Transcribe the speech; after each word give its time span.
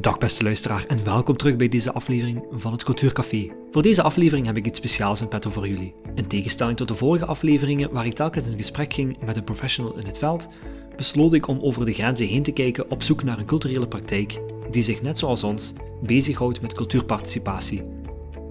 Dag 0.00 0.18
beste 0.18 0.42
luisteraar 0.44 0.84
en 0.86 1.04
welkom 1.04 1.36
terug 1.36 1.56
bij 1.56 1.68
deze 1.68 1.92
aflevering 1.92 2.44
van 2.50 2.72
het 2.72 2.84
Cultuurcafé. 2.84 3.48
Voor 3.70 3.82
deze 3.82 4.02
aflevering 4.02 4.46
heb 4.46 4.56
ik 4.56 4.66
iets 4.66 4.78
speciaals 4.78 5.20
in 5.20 5.28
petto 5.28 5.50
voor 5.50 5.68
jullie. 5.68 5.94
In 6.14 6.26
tegenstelling 6.26 6.76
tot 6.76 6.88
de 6.88 6.94
vorige 6.94 7.24
afleveringen 7.24 7.92
waar 7.92 8.06
ik 8.06 8.14
telkens 8.14 8.46
in 8.46 8.56
gesprek 8.56 8.92
ging 8.92 9.16
met 9.24 9.36
een 9.36 9.44
professional 9.44 9.98
in 9.98 10.06
het 10.06 10.18
veld, 10.18 10.48
besloot 10.96 11.32
ik 11.32 11.46
om 11.46 11.60
over 11.60 11.84
de 11.84 11.92
grenzen 11.92 12.26
heen 12.26 12.42
te 12.42 12.52
kijken 12.52 12.90
op 12.90 13.02
zoek 13.02 13.22
naar 13.22 13.38
een 13.38 13.46
culturele 13.46 13.88
praktijk 13.88 14.40
die 14.70 14.82
zich 14.82 15.02
net 15.02 15.18
zoals 15.18 15.42
ons 15.42 15.72
bezighoudt 16.02 16.60
met 16.60 16.74
cultuurparticipatie. 16.74 17.82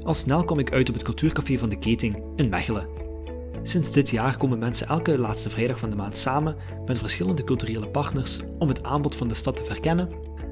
Al 0.04 0.14
snel 0.14 0.44
kom 0.44 0.60
ik 0.60 0.72
uit 0.72 0.90
op 0.90 0.96
het 0.96 1.04
Cultuurcafé 1.04 1.58
van 1.58 1.70
de 1.70 1.80
Keting 1.80 2.24
in 2.36 2.50
Mechelen. 2.50 2.88
Sinds 3.64 3.92
dit 3.92 4.10
jaar 4.10 4.38
komen 4.38 4.60
mensen 4.60 4.88
elke 4.88 5.18
laatste 5.18 5.50
vrijdag 5.50 5.80
van 5.80 5.90
de 5.90 5.96
maand 5.96 6.18
samen 6.18 6.56
met 6.86 6.98
verschillende 6.98 7.44
culturele 7.44 7.88
partners 7.88 8.40
om 8.60 8.68
het 8.68 8.84
aanbod 8.84 9.16
van 9.16 9.28
de 9.28 9.34
stad 9.34 9.56
te 9.56 9.64
verkennen 9.64 10.10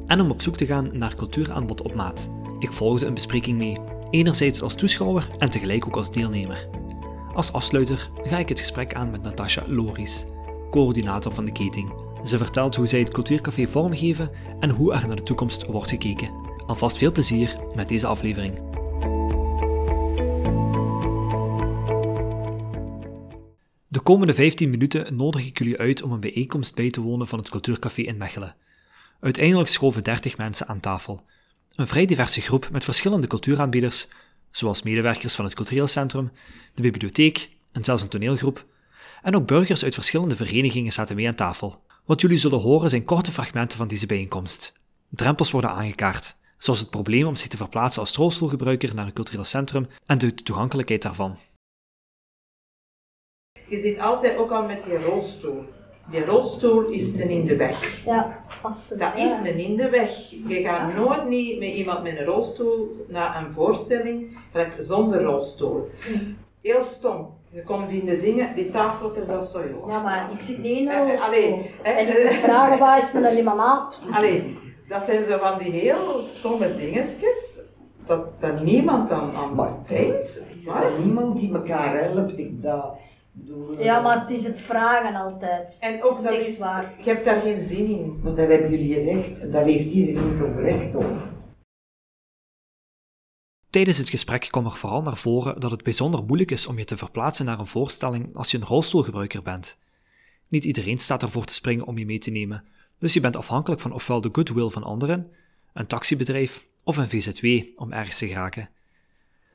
en 0.09 0.21
om 0.21 0.31
op 0.31 0.41
zoek 0.41 0.57
te 0.57 0.65
gaan 0.65 0.89
naar 0.93 1.15
cultuuraanbod 1.15 1.81
op 1.81 1.95
maat. 1.95 2.29
Ik 2.59 2.71
volgde 2.71 3.05
een 3.05 3.13
bespreking 3.13 3.57
mee, 3.57 3.77
enerzijds 4.09 4.61
als 4.61 4.75
toeschouwer 4.75 5.29
en 5.37 5.49
tegelijk 5.49 5.85
ook 5.85 5.95
als 5.95 6.11
deelnemer. 6.11 6.69
Als 7.33 7.53
afsluiter 7.53 8.09
ga 8.23 8.37
ik 8.37 8.49
het 8.49 8.59
gesprek 8.59 8.93
aan 8.93 9.11
met 9.11 9.21
Natasha 9.21 9.63
Loris, 9.67 10.25
coördinator 10.71 11.33
van 11.33 11.45
de 11.45 11.51
keting. 11.51 11.93
Ze 12.23 12.37
vertelt 12.37 12.75
hoe 12.75 12.87
zij 12.87 12.99
het 12.99 13.11
cultuurcafé 13.11 13.67
vormgeven 13.67 14.31
en 14.59 14.69
hoe 14.69 14.93
er 14.93 15.07
naar 15.07 15.15
de 15.15 15.23
toekomst 15.23 15.65
wordt 15.65 15.89
gekeken. 15.89 16.31
Alvast 16.67 16.97
veel 16.97 17.11
plezier 17.11 17.59
met 17.75 17.89
deze 17.89 18.07
aflevering. 18.07 18.53
De 23.87 23.99
komende 23.99 24.33
15 24.33 24.69
minuten 24.69 25.15
nodig 25.15 25.45
ik 25.45 25.57
jullie 25.57 25.77
uit 25.77 26.01
om 26.01 26.11
een 26.11 26.19
bijeenkomst 26.19 26.75
bij 26.75 26.89
te 26.89 27.01
wonen 27.01 27.27
van 27.27 27.39
het 27.39 27.49
Cultuurcafé 27.49 28.01
in 28.01 28.17
Mechelen. 28.17 28.55
Uiteindelijk 29.19 29.69
schoven 29.69 30.03
30 30.03 30.37
mensen 30.37 30.67
aan 30.67 30.79
tafel. 30.79 31.25
Een 31.75 31.87
vrij 31.87 32.05
diverse 32.05 32.41
groep 32.41 32.69
met 32.71 32.83
verschillende 32.83 33.27
cultuuraanbieders, 33.27 34.07
zoals 34.51 34.83
medewerkers 34.83 35.35
van 35.35 35.45
het 35.45 35.53
cultureel 35.53 35.87
centrum, 35.87 36.31
de 36.73 36.81
bibliotheek 36.81 37.49
en 37.71 37.83
zelfs 37.83 38.01
een 38.01 38.09
toneelgroep. 38.09 38.65
En 39.21 39.35
ook 39.35 39.47
burgers 39.47 39.83
uit 39.83 39.93
verschillende 39.93 40.35
verenigingen 40.35 40.91
zaten 40.91 41.15
mee 41.15 41.27
aan 41.27 41.35
tafel. 41.35 41.83
Wat 42.05 42.21
jullie 42.21 42.37
zullen 42.37 42.59
horen 42.59 42.89
zijn 42.89 43.05
korte 43.05 43.31
fragmenten 43.31 43.77
van 43.77 43.87
deze 43.87 44.05
bijeenkomst. 44.05 44.79
Drempels 45.09 45.51
worden 45.51 45.69
aangekaart, 45.69 46.35
zoals 46.57 46.79
het 46.79 46.89
probleem 46.89 47.27
om 47.27 47.35
zich 47.35 47.47
te 47.47 47.57
verplaatsen 47.57 48.01
als 48.01 48.15
rolstoelgebruiker 48.15 48.95
naar 48.95 49.05
een 49.05 49.13
cultureel 49.13 49.43
centrum 49.43 49.87
en 50.05 50.17
de 50.17 50.33
toegankelijkheid 50.33 51.01
daarvan. 51.01 51.37
Je 53.67 53.79
zit 53.79 53.99
altijd 53.99 54.37
ook 54.37 54.51
al 54.51 54.65
met 54.65 54.85
je 54.85 54.97
rolstoel. 54.97 55.78
Die 56.11 56.25
rolstoel 56.25 56.85
is 56.87 57.13
een 57.13 57.29
in 57.29 57.45
de 57.45 57.55
weg. 57.55 58.01
Ja, 58.05 58.43
vast. 58.47 58.99
Dat 58.99 59.11
is 59.15 59.31
een 59.31 59.57
in 59.59 59.75
de 59.75 59.89
weg. 59.89 60.29
Je 60.47 60.61
gaat 60.61 60.95
nooit 60.95 61.27
niet 61.27 61.59
met 61.59 61.67
iemand 61.69 62.03
met 62.03 62.17
een 62.19 62.25
rolstoel 62.25 62.89
naar 63.07 63.43
een 63.45 63.53
voorstelling 63.53 64.37
zonder 64.79 65.23
rolstoel. 65.23 65.89
Heel 66.61 66.81
stom. 66.81 67.37
Je 67.51 67.63
komt 67.63 67.89
in 67.91 68.05
de 68.05 68.19
dingen, 68.19 68.55
die 68.55 68.71
tafeltjes, 68.71 69.27
dat 69.27 69.41
is 69.41 69.51
zo 69.51 69.59
joh. 69.71 69.91
Ja, 69.91 70.03
maar 70.03 70.29
ik 70.33 70.41
zit 70.41 70.57
niet 70.57 70.77
in 70.77 70.87
een 70.89 70.93
Eh, 70.93 70.99
rolstoel. 71.07 71.25
allee, 71.25 71.71
hè, 71.81 71.91
En 71.91 72.07
ik 72.07 72.13
eh, 72.13 72.23
moet 72.25 72.33
vragen 72.43 72.79
waar 72.79 72.97
is 72.97 73.11
mijn 73.11 73.33
limonade? 73.35 73.95
Allee, 74.17 74.57
dat 74.87 75.03
zijn 75.03 75.23
zo 75.25 75.37
van 75.37 75.57
die 75.59 75.71
heel 75.71 76.19
stomme 76.35 76.75
dingetjes, 76.75 77.61
dat, 78.05 78.39
dat 78.41 78.63
niemand 78.63 79.11
aan, 79.11 79.31
aan 79.35 79.77
denkt. 79.87 80.41
Maar- 80.65 80.85
niemand 81.03 81.37
die 81.39 81.53
elkaar 81.53 82.03
helpt? 82.03 82.37
Ik 82.39 82.61
dat, 82.63 82.95
Ja, 83.79 84.01
maar 84.01 84.21
het 84.21 84.31
is 84.31 84.45
het 84.45 84.61
vragen 84.61 85.15
altijd. 85.15 85.77
En 85.79 86.03
ook 86.03 86.23
dat 86.23 86.33
is, 86.33 86.57
waar. 86.57 86.93
je 86.97 87.09
hebt 87.09 87.25
daar 87.25 87.41
geen 87.41 87.61
zin 87.61 87.87
in. 87.87 88.19
Want 88.21 88.37
daar 88.37 88.49
hebben 88.49 88.71
jullie 88.71 89.03
recht, 89.03 89.51
daar 89.51 89.65
heeft 89.65 89.89
iedereen 89.89 90.35
toch 90.35 90.55
recht 90.55 90.95
op. 90.95 91.37
Tijdens 93.69 93.97
het 93.97 94.09
gesprek 94.09 94.47
kwam 94.49 94.65
er 94.65 94.71
vooral 94.71 95.01
naar 95.01 95.17
voren 95.17 95.59
dat 95.59 95.71
het 95.71 95.83
bijzonder 95.83 96.23
moeilijk 96.23 96.51
is 96.51 96.67
om 96.67 96.77
je 96.77 96.85
te 96.85 96.97
verplaatsen 96.97 97.45
naar 97.45 97.59
een 97.59 97.67
voorstelling 97.67 98.35
als 98.35 98.51
je 98.51 98.57
een 98.57 98.65
rolstoelgebruiker 98.65 99.41
bent. 99.41 99.77
Niet 100.47 100.63
iedereen 100.63 100.97
staat 100.97 101.21
ervoor 101.21 101.45
te 101.45 101.53
springen 101.53 101.85
om 101.85 101.97
je 101.97 102.05
mee 102.05 102.19
te 102.19 102.31
nemen, 102.31 102.63
dus 102.97 103.13
je 103.13 103.19
bent 103.19 103.35
afhankelijk 103.35 103.81
van 103.81 103.91
ofwel 103.91 104.21
de 104.21 104.29
goodwill 104.31 104.69
van 104.69 104.83
anderen, 104.83 105.31
een 105.73 105.87
taxibedrijf 105.87 106.69
of 106.83 106.97
een 106.97 107.09
VZW 107.09 107.45
om 107.75 107.91
ergens 107.91 108.17
te 108.17 108.27
geraken. 108.27 108.69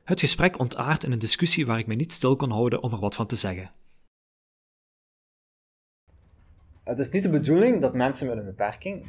Het 0.05 0.21
gesprek 0.21 0.59
ontaart 0.59 1.05
in 1.05 1.13
een 1.13 1.19
discussie 1.19 1.67
waar 1.67 1.79
ik 1.79 1.87
me 1.87 1.95
niet 1.95 2.13
stil 2.13 2.37
kon 2.37 2.51
houden 2.51 2.83
om 2.83 2.93
er 2.93 2.99
wat 2.99 3.15
van 3.15 3.27
te 3.27 3.37
zeggen. 3.37 3.71
Het 6.85 6.99
is 6.99 7.11
niet 7.11 7.23
de 7.23 7.29
bedoeling 7.29 7.81
dat 7.81 7.95
mensen 7.95 8.27
met 8.27 8.37
een 8.37 8.45
beperking 8.45 9.05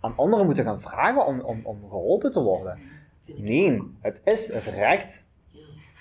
aan 0.00 0.16
anderen 0.16 0.44
moeten 0.46 0.64
gaan 0.64 0.80
vragen 0.80 1.26
om, 1.26 1.40
om, 1.40 1.60
om 1.64 1.80
geholpen 1.88 2.32
te 2.32 2.40
worden. 2.40 2.78
Nee, 3.36 3.82
het 4.00 4.20
is 4.24 4.52
het 4.52 4.64
recht 4.64 5.26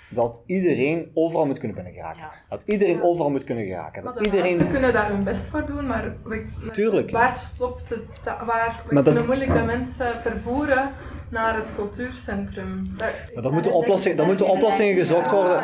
dat 0.09 0.43
iedereen 0.45 1.11
overal 1.13 1.45
moet 1.45 1.57
kunnen 1.57 1.75
binnen 1.75 1.93
geraken. 1.93 2.29
Dat 2.49 2.63
iedereen 2.65 3.01
overal 3.01 3.29
moet 3.29 3.43
kunnen 3.43 3.65
geraken. 3.65 4.03
Dat 4.03 4.17
de 4.17 4.23
iedereen... 4.23 4.55
mensen 4.55 4.71
kunnen 4.71 4.93
daar 4.93 5.09
hun 5.11 5.23
best 5.23 5.45
voor 5.45 5.65
doen, 5.65 5.87
maar 5.87 6.15
we, 6.23 6.45
we- 6.59 6.71
Tuurlijk. 6.71 7.11
waar 7.11 7.33
stopt 7.35 7.89
het? 7.89 8.01
Waar, 8.23 8.81
we 8.87 8.93
Maar 8.93 9.03
dat- 9.03 9.03
kunnen 9.03 9.25
moeilijk 9.25 9.53
de 9.53 9.63
mensen 9.63 10.21
vervoeren 10.21 10.91
naar 11.29 11.55
het 11.55 11.75
cultuurcentrum. 11.75 12.93
Daar 12.97 13.29
Maar 13.35 13.43
er 13.43 13.51
moeten, 13.51 13.73
oplossingen, 13.73 14.25
moeten 14.25 14.47
oplossingen 14.47 14.95
gezocht 14.95 15.31
worden. 15.31 15.63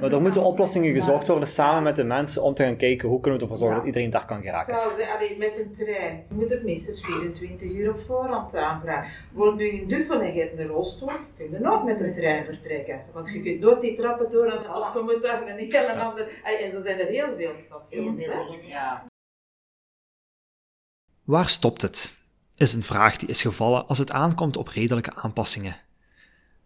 Maar 0.00 0.12
er 0.12 0.22
moeten 0.22 0.42
oplossingen 0.42 0.94
gezocht 0.94 1.26
worden 1.26 1.48
samen 1.48 1.82
met 1.82 1.96
de 1.96 2.04
mensen 2.04 2.42
om 2.42 2.54
te 2.54 2.62
gaan 2.62 2.76
kijken 2.76 3.08
hoe 3.08 3.20
kunnen 3.20 3.38
we 3.38 3.44
ervoor 3.44 3.58
zorgen 3.60 3.76
dat 3.76 3.86
iedereen 3.86 4.10
daar 4.10 4.26
kan 4.26 4.42
geraken. 4.42 4.74
Zoals 4.74 5.38
met 5.38 5.58
een 5.58 5.72
trein. 5.72 6.24
Je 6.28 6.34
moet 6.34 6.50
het 6.50 6.64
minstens 6.64 7.04
24 7.04 7.70
uur 7.70 7.90
op 7.90 8.00
voorhand 8.06 8.56
aanvragen. 8.56 9.10
Woont 9.32 9.56
nu 9.56 9.64
in 9.64 9.88
Duffel 9.88 10.20
en 10.20 10.34
je 10.34 10.40
hebt 10.40 10.58
een 10.58 10.66
rolstoel, 10.66 11.10
kun 11.36 11.50
je 11.50 11.58
nooit 11.58 11.84
met 11.84 12.00
een 12.00 12.12
trein 12.12 12.44
vertrekken. 12.44 13.00
Want 13.12 13.28
je 13.32 13.42
kunt 13.42 13.60
nooit 13.60 13.80
die 13.80 13.96
trappen 13.96 14.30
door 14.30 14.46
en 14.46 14.74
of 14.74 14.94
je 14.94 15.00
moet 15.00 15.22
daar 15.22 15.48
een 15.48 15.58
heel 15.58 15.88
ander... 15.88 16.28
En 16.62 16.70
zo 16.70 16.80
zijn 16.80 17.00
er 17.00 17.06
heel 17.06 17.36
veel 17.36 17.52
stations. 17.54 18.26
Hè? 18.26 18.32
Waar 21.24 21.48
stopt 21.48 21.82
het? 21.82 22.23
Is 22.56 22.74
een 22.74 22.82
vraag 22.82 23.16
die 23.16 23.28
is 23.28 23.42
gevallen 23.42 23.86
als 23.86 23.98
het 23.98 24.10
aankomt 24.10 24.56
op 24.56 24.68
redelijke 24.68 25.14
aanpassingen. 25.14 25.76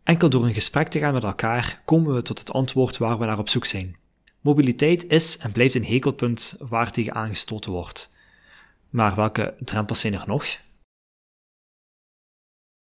Enkel 0.03 0.31
door 0.31 0.45
een 0.45 0.55
gesprek 0.55 0.89
te 0.89 0.99
gaan 0.99 1.13
met 1.13 1.23
elkaar 1.25 1.83
komen 1.85 2.15
we 2.15 2.23
tot 2.23 2.39
het 2.39 2.53
antwoord 2.53 2.99
waar 2.99 3.19
we 3.19 3.25
naar 3.25 3.39
op 3.39 3.49
zoek 3.49 3.65
zijn. 3.65 3.97
Mobiliteit 4.41 5.07
is 5.07 5.39
en 5.39 5.53
blijft 5.53 5.75
een 5.75 5.85
hekelpunt 5.85 6.57
waar 6.59 6.91
tegen 6.93 7.15
aangestoten 7.15 7.73
wordt. 7.73 8.13
Maar 8.91 9.15
welke 9.17 9.55
drempels 9.65 10.01
zijn 10.01 10.15
er 10.15 10.25
nog? 10.27 10.45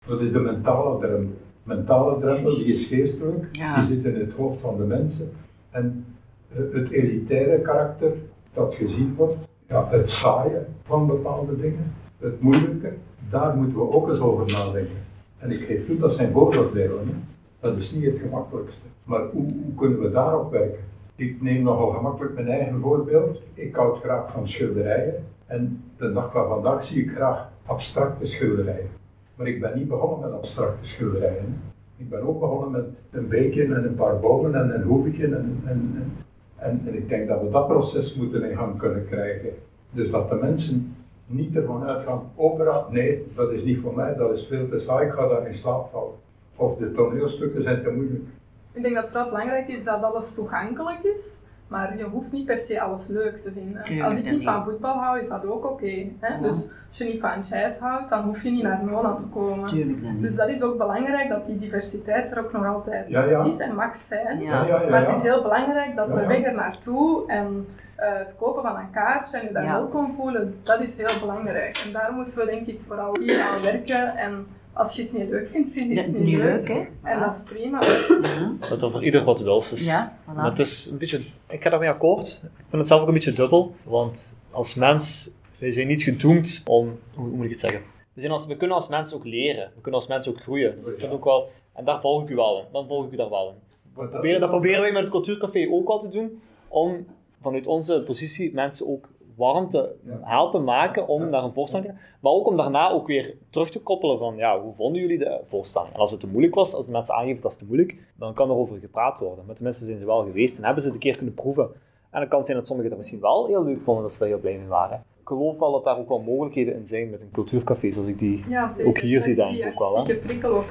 Dat 0.06 0.20
is 0.20 0.32
de 0.32 0.38
mentale 0.38 0.98
drempel. 0.98 1.40
Mentale 1.62 2.20
drempel 2.20 2.54
die 2.54 2.64
is 2.80 2.86
geestelijk, 2.86 3.56
Ja. 3.56 3.86
die 3.86 3.96
zit 3.96 4.14
in 4.14 4.20
het 4.20 4.32
hoofd 4.32 4.60
van 4.60 4.76
de 4.76 4.82
mensen. 4.84 5.32
En 5.70 6.04
eh, 6.48 6.56
het 6.72 6.90
elitaire 6.90 7.60
karakter 7.62 8.12
dat 8.54 8.74
gezien 8.74 9.14
wordt, 9.14 9.36
ja, 9.68 9.88
het 9.88 10.10
saaie 10.10 10.66
van 10.82 11.06
bepaalde 11.06 11.60
dingen, 11.60 11.94
het 12.26 12.40
moeilijke, 12.40 12.92
daar 13.30 13.56
moeten 13.56 13.76
we 13.76 13.92
ook 13.92 14.08
eens 14.08 14.20
over 14.20 14.52
nadenken. 14.52 15.04
En 15.38 15.50
ik 15.50 15.60
geef 15.60 15.86
toe, 15.86 15.98
dat 15.98 16.12
zijn 16.12 16.32
vooroordelen. 16.32 17.24
Dat 17.60 17.76
is 17.76 17.90
niet 17.90 18.04
het 18.04 18.18
gemakkelijkste. 18.18 18.86
Maar 19.04 19.20
hoe, 19.20 19.52
hoe 19.62 19.74
kunnen 19.76 20.00
we 20.00 20.10
daarop 20.10 20.50
werken? 20.50 20.84
Ik 21.16 21.42
neem 21.42 21.62
nogal 21.62 21.90
gemakkelijk 21.90 22.34
mijn 22.34 22.48
eigen 22.48 22.80
voorbeeld. 22.80 23.42
Ik 23.54 23.74
houd 23.74 24.00
graag 24.00 24.32
van 24.32 24.48
schilderijen. 24.48 25.14
En 25.46 25.82
de 25.96 26.12
dag 26.12 26.32
van 26.32 26.48
vandaag 26.48 26.84
zie 26.84 27.02
ik 27.02 27.10
graag 27.10 27.48
abstracte 27.66 28.26
schilderijen. 28.26 28.88
Maar 29.34 29.46
ik 29.46 29.60
ben 29.60 29.78
niet 29.78 29.88
begonnen 29.88 30.20
met 30.20 30.38
abstracte 30.38 30.86
schilderijen. 30.86 31.60
Ik 31.96 32.08
ben 32.08 32.20
ook 32.20 32.40
begonnen 32.40 32.70
met 32.70 33.00
een 33.10 33.28
beekje 33.28 33.64
en 33.64 33.84
een 33.84 33.94
paar 33.94 34.20
bomen 34.20 34.54
en 34.54 34.74
een 34.74 34.82
hoevetje. 34.82 35.24
En, 35.24 35.60
en, 35.64 36.12
en, 36.56 36.82
en, 36.86 36.94
ik 36.94 37.08
denk 37.08 37.28
dat 37.28 37.42
we 37.42 37.50
dat 37.50 37.68
proces 37.68 38.14
moeten 38.14 38.50
in 38.50 38.56
gang 38.56 38.78
kunnen 38.78 39.06
krijgen. 39.06 39.50
Dus 39.90 40.10
dat 40.10 40.28
de 40.28 40.34
mensen 40.34 40.96
niet 41.26 41.56
ervan 41.56 41.84
uitgaan, 41.86 42.22
opera, 42.36 42.84
nee, 42.90 43.26
dat 43.34 43.50
is 43.50 43.62
niet 43.62 43.80
voor 43.80 43.94
mij, 43.94 44.14
dat 44.14 44.32
is 44.32 44.46
veel 44.46 44.68
te 44.68 44.78
saai, 44.78 45.06
ik 45.06 45.12
ga 45.12 45.28
daar 45.28 45.46
in 45.46 45.54
slaap 45.54 45.90
vallen. 45.92 46.14
Of 46.56 46.76
de 46.76 46.92
toneelstukken 46.92 47.62
zijn 47.62 47.82
te 47.82 47.90
moeilijk. 47.90 48.24
Ik 48.72 48.82
denk 48.82 48.94
dat 48.94 49.04
het 49.04 49.12
wel 49.12 49.24
belangrijk 49.28 49.68
is 49.68 49.84
dat 49.84 50.02
alles 50.02 50.34
toegankelijk 50.34 51.02
is, 51.02 51.40
maar 51.68 51.96
je 51.98 52.04
hoeft 52.04 52.32
niet 52.32 52.46
per 52.46 52.58
se 52.58 52.80
alles 52.80 53.06
leuk 53.06 53.36
te 53.36 53.52
vinden. 53.52 54.02
Als 54.04 54.16
ik 54.16 54.24
dat 54.24 54.32
niet 54.32 54.44
van 54.44 54.64
voetbal 54.64 54.94
hou, 54.94 55.18
is 55.20 55.28
dat 55.28 55.46
ook 55.46 55.70
oké. 55.70 56.06
hè? 56.20 56.40
Dus 56.42 56.70
als 56.88 56.98
je 56.98 57.04
niet 57.04 57.20
van 57.20 57.40
jazz 57.48 57.80
houdt, 57.80 58.08
dan 58.08 58.24
hoef 58.24 58.42
je 58.42 58.50
niet 58.50 58.62
naar 58.62 58.84
Nona 58.84 59.14
te 59.14 59.26
komen. 59.26 59.68
Tuurlijk 59.68 60.20
Dus 60.20 60.36
dat 60.36 60.48
is 60.48 60.62
ook 60.62 60.78
belangrijk 60.78 61.28
dat 61.28 61.46
die 61.46 61.58
diversiteit 61.58 62.30
er 62.30 62.44
ook 62.44 62.52
nog 62.52 62.66
altijd 62.66 63.08
Ja, 63.08 63.24
ja. 63.24 63.44
is 63.44 63.58
en 63.58 63.74
mag 63.74 63.96
zijn. 63.96 64.40
Ja. 64.40 64.50
Ja, 64.50 64.66
ja, 64.66 64.82
ja. 64.82 64.90
Maar 64.90 65.06
het 65.06 65.16
is 65.16 65.22
heel 65.22 65.42
belangrijk 65.42 65.96
dat 65.96 66.08
Ja, 66.08 66.14
de 66.14 66.26
weg 66.26 66.42
er 66.44 66.54
naartoe 66.54 67.26
en 67.26 67.66
eh, 67.96 68.18
het 68.18 68.36
kopen 68.38 68.62
van 68.62 68.76
een 68.76 68.90
kaartje 68.90 69.36
en 69.38 69.46
je 69.46 69.52
daar 69.52 69.64
Ja. 69.64 69.72
welkom 69.72 70.14
voelen, 70.16 70.60
dat 70.62 70.80
is 70.80 70.96
heel 70.96 71.20
belangrijk. 71.20 71.82
En 71.86 71.92
daar 71.92 72.12
moeten 72.12 72.38
we 72.38 72.44
denk 72.44 72.66
ik 72.66 72.80
vooral 72.86 73.18
hier 73.18 73.40
aan 73.40 73.62
werken. 73.62 74.16
En 74.16 74.46
als 74.72 74.96
je 74.96 75.02
iets 75.02 75.12
niet 75.12 75.28
leuk 75.28 75.48
vindt, 75.48 75.72
vind 75.72 75.92
je 75.92 75.98
is 76.00 76.06
niet 76.06 76.18
niet 76.18 76.36
leuk. 76.36 76.68
leuk, 76.68 76.68
hè? 77.02 77.10
En 77.10 77.20
dat 77.20 77.32
is 77.34 77.42
prima. 77.52 77.82
Ja. 77.84 78.52
Dat 78.68 78.82
er 78.82 78.90
voor 78.90 79.04
ieder 79.04 79.24
wat 79.24 79.40
wils 79.40 79.72
is. 79.72 79.86
Ja, 79.86 80.16
voilà. 80.22 80.34
Maar 80.34 80.44
het 80.44 80.58
is 80.58 80.86
een 80.86 80.98
beetje, 80.98 81.20
ik 81.48 81.62
ga 81.62 81.70
daarmee 81.70 81.88
akkoord. 81.88 82.26
Ik 82.42 82.50
vind 82.68 82.72
het 82.72 82.86
zelf 82.86 83.00
ook 83.00 83.08
een 83.08 83.14
beetje 83.14 83.32
dubbel, 83.32 83.74
want 83.82 84.38
als 84.50 84.74
mens, 84.74 85.30
wij 85.58 85.70
zijn 85.70 85.86
niet 85.86 86.02
gedoemd 86.02 86.62
om, 86.66 86.98
hoe 87.14 87.26
moet 87.28 87.44
ik 87.44 87.50
het 87.50 87.60
zeggen? 87.60 87.80
we, 88.14 88.20
zijn 88.20 88.32
als, 88.32 88.46
we 88.46 88.56
kunnen 88.56 88.76
als 88.76 88.88
mensen 88.88 89.16
ook 89.16 89.24
leren. 89.24 89.70
We 89.74 89.80
kunnen 89.80 90.00
als 90.00 90.08
mensen 90.08 90.32
ook 90.32 90.40
groeien. 90.40 90.74
Dus 90.84 90.92
ik 90.92 90.98
vind 90.98 91.12
ook 91.12 91.24
wel, 91.24 91.50
en 91.74 91.84
daar 91.84 92.00
volg 92.00 92.22
ik 92.22 92.28
u 92.28 92.34
wel 92.34 92.58
in. 92.58 92.64
Dan 92.72 92.86
volg 92.86 93.06
ik 93.06 93.12
u 93.12 93.16
daar 93.16 93.30
wel 93.30 93.48
in. 93.48 93.54
Dat- 93.96 94.10
Proberen, 94.10 94.40
dat 94.40 94.50
proberen 94.50 94.80
wij 94.80 94.92
met 94.92 95.02
het 95.02 95.10
cultuurcafé 95.10 95.68
ook 95.70 95.88
al 95.88 96.00
te 96.00 96.08
doen. 96.08 96.42
Om 96.68 97.06
vanuit 97.46 97.66
onze 97.66 98.02
positie 98.06 98.54
mensen 98.54 98.88
ook 98.88 99.08
warm 99.36 99.68
te 99.68 99.94
Ja. 100.04 100.18
helpen 100.22 100.64
maken 100.64 101.08
om 101.08 101.28
naar 101.30 101.42
een 101.44 101.52
voorstelling 101.52 101.88
te 101.88 101.94
gaan. 101.94 102.02
Maar 102.20 102.32
ook 102.32 102.46
om 102.46 102.56
daarna 102.56 102.90
ook 102.90 103.06
weer 103.06 103.34
terug 103.50 103.70
te 103.70 103.80
koppelen 103.80 104.18
van, 104.18 104.36
ja, 104.36 104.60
hoe 104.60 104.74
vonden 104.74 105.00
jullie 105.00 105.18
de 105.18 105.40
voorstelling? 105.44 105.92
En 105.94 106.00
als 106.00 106.10
het 106.10 106.20
te 106.20 106.26
moeilijk 106.26 106.54
was, 106.54 106.74
als 106.74 106.86
de 106.86 106.92
mensen 106.92 107.14
aangeven 107.14 107.42
dat 107.42 107.50
is 107.50 107.56
te 107.56 107.64
moeilijk, 107.66 107.96
dan 108.16 108.34
kan 108.34 108.50
er 108.50 108.56
over 108.56 108.78
gepraat 108.78 109.18
worden. 109.18 109.44
Maar 109.46 109.54
tenminste 109.54 109.84
zijn 109.84 109.98
ze 109.98 110.06
wel 110.06 110.22
geweest 110.24 110.58
en 110.58 110.64
hebben 110.64 110.82
ze 110.82 110.88
het 110.88 110.96
een 110.96 111.02
keer 111.02 111.16
kunnen 111.16 111.34
proeven. 111.34 111.64
En 112.10 112.20
dan 112.20 112.28
kan 112.28 112.36
het 112.38 112.46
zijn 112.46 112.58
dat 112.58 112.66
sommigen 112.66 112.90
dat 112.90 112.98
misschien 113.00 113.20
wel 113.20 113.46
heel 113.46 113.64
leuk 113.64 113.80
vonden, 113.80 114.02
dat 114.02 114.12
ze 114.12 114.18
daar 114.18 114.28
heel 114.28 114.38
blij 114.38 114.56
mee 114.58 114.66
waren. 114.68 115.04
Ik 115.20 115.28
geloof 115.28 115.58
wel 115.58 115.72
dat 115.72 115.84
daar 115.84 115.98
ook 115.98 116.08
wel 116.08 116.20
mogelijkheden 116.20 116.74
in 116.74 116.86
zijn 116.86 117.10
met 117.10 117.20
een 117.20 117.30
cultuurcafé, 117.32 117.90
zoals 117.90 118.08
ik 118.08 118.18
die... 118.18 118.44
Ja, 118.48 118.68
zeker. 118.68 118.88
Ook 118.88 118.98
hier 118.98 119.22
zie 119.22 119.34
denk 119.34 119.56
ik 119.56 119.66
ook 119.66 119.78
wel, 119.78 120.06
hè? 120.06 120.14
prikkel 120.14 120.50
ook. 120.50 120.64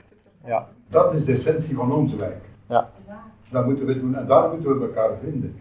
Ja. 0.45 0.67
Dat 0.89 1.13
is 1.13 1.25
de 1.25 1.31
essentie 1.33 1.75
van 1.75 1.93
ons 1.93 2.15
werk. 2.15 2.45
Ja. 2.69 2.89
Dat 3.51 3.65
moeten 3.65 3.85
we 3.85 3.99
doen 3.99 4.15
en 4.15 4.27
daar 4.27 4.49
moeten 4.49 4.79
we 4.79 4.85
elkaar 4.85 5.17
vinden. 5.23 5.55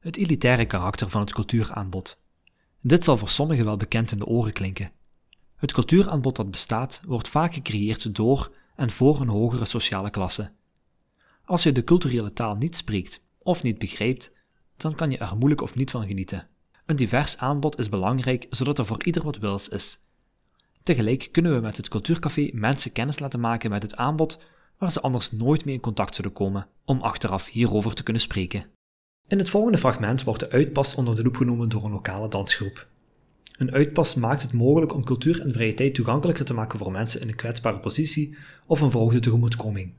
Het 0.00 0.16
elitaire 0.16 0.66
karakter 0.66 1.10
van 1.10 1.20
het 1.20 1.32
cultuuraanbod. 1.32 2.18
Dit 2.80 3.04
zal 3.04 3.16
voor 3.16 3.28
sommigen 3.28 3.64
wel 3.64 3.76
bekend 3.76 4.12
in 4.12 4.18
de 4.18 4.26
oren 4.26 4.52
klinken. 4.52 4.92
Het 5.56 5.72
cultuuraanbod 5.72 6.36
dat 6.36 6.50
bestaat, 6.50 7.00
wordt 7.06 7.28
vaak 7.28 7.54
gecreëerd 7.54 8.14
door 8.14 8.52
en 8.76 8.90
voor 8.90 9.20
een 9.20 9.28
hogere 9.28 9.64
sociale 9.64 10.10
klasse. 10.10 10.52
Als 11.44 11.62
je 11.62 11.72
de 11.72 11.84
culturele 11.84 12.32
taal 12.32 12.54
niet 12.54 12.76
spreekt 12.76 13.20
of 13.38 13.62
niet 13.62 13.78
begrijpt, 13.78 14.30
dan 14.76 14.94
kan 14.94 15.10
je 15.10 15.18
er 15.18 15.36
moeilijk 15.36 15.60
of 15.60 15.74
niet 15.74 15.90
van 15.90 16.06
genieten. 16.06 16.48
Een 16.86 16.96
divers 16.96 17.36
aanbod 17.36 17.78
is 17.78 17.88
belangrijk 17.88 18.46
zodat 18.50 18.78
er 18.78 18.86
voor 18.86 19.04
ieder 19.04 19.22
wat 19.22 19.38
wils 19.38 19.68
is. 19.68 19.98
Tegelijk 20.82 21.28
kunnen 21.32 21.54
we 21.54 21.60
met 21.60 21.76
het 21.76 21.88
cultuurcafé 21.88 22.50
mensen 22.52 22.92
kennis 22.92 23.18
laten 23.18 23.40
maken 23.40 23.70
met 23.70 23.82
het 23.82 23.96
aanbod 23.96 24.38
waar 24.78 24.92
ze 24.92 25.00
anders 25.00 25.32
nooit 25.32 25.64
mee 25.64 25.74
in 25.74 25.80
contact 25.80 26.14
zullen 26.14 26.32
komen, 26.32 26.68
om 26.84 27.00
achteraf 27.00 27.48
hierover 27.48 27.94
te 27.94 28.02
kunnen 28.02 28.22
spreken. 28.22 28.78
In 29.30 29.38
het 29.38 29.50
volgende 29.50 29.78
fragment 29.78 30.24
wordt 30.24 30.40
de 30.40 30.50
uitpas 30.50 30.94
onder 30.94 31.16
de 31.16 31.22
loep 31.22 31.36
genomen 31.36 31.68
door 31.68 31.84
een 31.84 31.90
lokale 31.90 32.28
dansgroep. 32.28 32.86
Een 33.58 33.72
uitpas 33.72 34.14
maakt 34.14 34.42
het 34.42 34.52
mogelijk 34.52 34.94
om 34.94 35.04
cultuur 35.04 35.40
en 35.40 35.52
vrije 35.52 35.74
tijd 35.74 35.94
toegankelijker 35.94 36.44
te 36.44 36.54
maken 36.54 36.78
voor 36.78 36.92
mensen 36.92 37.20
in 37.20 37.28
een 37.28 37.34
kwetsbare 37.34 37.78
positie 37.78 38.36
of 38.66 38.80
een 38.80 38.90
verhoogde 38.90 39.20
tegemoetkoming. 39.20 39.92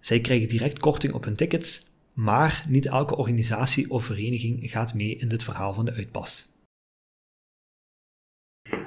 Zij 0.00 0.20
krijgen 0.20 0.48
direct 0.48 0.78
korting 0.78 1.12
op 1.12 1.24
hun 1.24 1.36
tickets, 1.36 1.90
maar 2.14 2.64
niet 2.68 2.86
elke 2.86 3.16
organisatie 3.16 3.90
of 3.90 4.04
vereniging 4.04 4.70
gaat 4.70 4.94
mee 4.94 5.16
in 5.16 5.28
dit 5.28 5.42
verhaal 5.42 5.74
van 5.74 5.84
de 5.84 5.92
uitpas. 5.92 6.48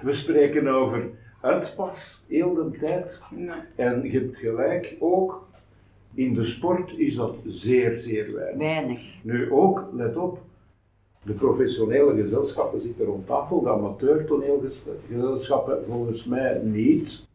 We 0.03 0.13
spreken 0.13 0.68
over 0.68 1.09
uitpas 1.41 2.21
heel 2.27 2.53
de 2.53 2.77
tijd. 2.79 3.19
En 3.75 4.03
je 4.03 4.19
hebt 4.19 4.38
gelijk 4.38 4.95
ook, 5.00 5.51
in 6.13 6.33
de 6.33 6.45
sport 6.45 6.98
is 6.98 7.15
dat 7.15 7.36
zeer, 7.45 8.00
zeer 8.00 8.36
weinig. 8.36 8.57
Weinig. 8.57 9.24
Nu 9.24 9.51
ook, 9.51 9.89
let 9.94 10.18
op, 10.18 10.39
de 11.24 11.33
professionele 11.33 12.21
gezelschappen 12.21 12.81
zitten 12.81 13.06
rond 13.06 13.25
tafel, 13.25 13.62
de 13.62 13.69
amateurtoneelgezelschappen 13.69 15.83
volgens 15.88 16.25
mij 16.25 16.60
niet. 16.63 17.25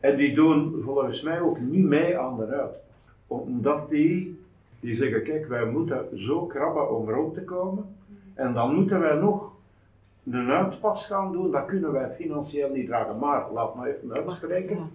En 0.00 0.16
die 0.16 0.34
doen 0.34 0.80
volgens 0.84 1.22
mij 1.22 1.40
ook 1.40 1.60
niet 1.60 1.84
mee 1.84 2.18
aan 2.18 2.36
de 2.36 2.46
uit. 2.46 2.76
Omdat 3.26 3.90
die, 3.90 4.40
die 4.80 4.94
zeggen, 4.94 5.22
kijk, 5.22 5.46
wij 5.46 5.64
moeten 5.64 6.08
zo 6.14 6.46
krabben 6.46 6.96
om 6.96 7.10
rond 7.10 7.34
te 7.34 7.44
komen. 7.44 7.96
En 8.34 8.54
dan 8.54 8.74
moeten 8.74 9.00
wij 9.00 9.14
nog 9.14 9.52
een 10.30 10.50
uitpas 10.50 11.06
gaan 11.06 11.32
doen, 11.32 11.50
dat 11.50 11.66
kunnen 11.66 11.92
wij 11.92 12.10
financieel 12.10 12.70
niet 12.70 12.86
dragen. 12.86 13.18
Maar, 13.18 13.52
laat 13.52 13.74
me 13.74 13.96
even 13.96 14.12
uitspreken, 14.12 14.90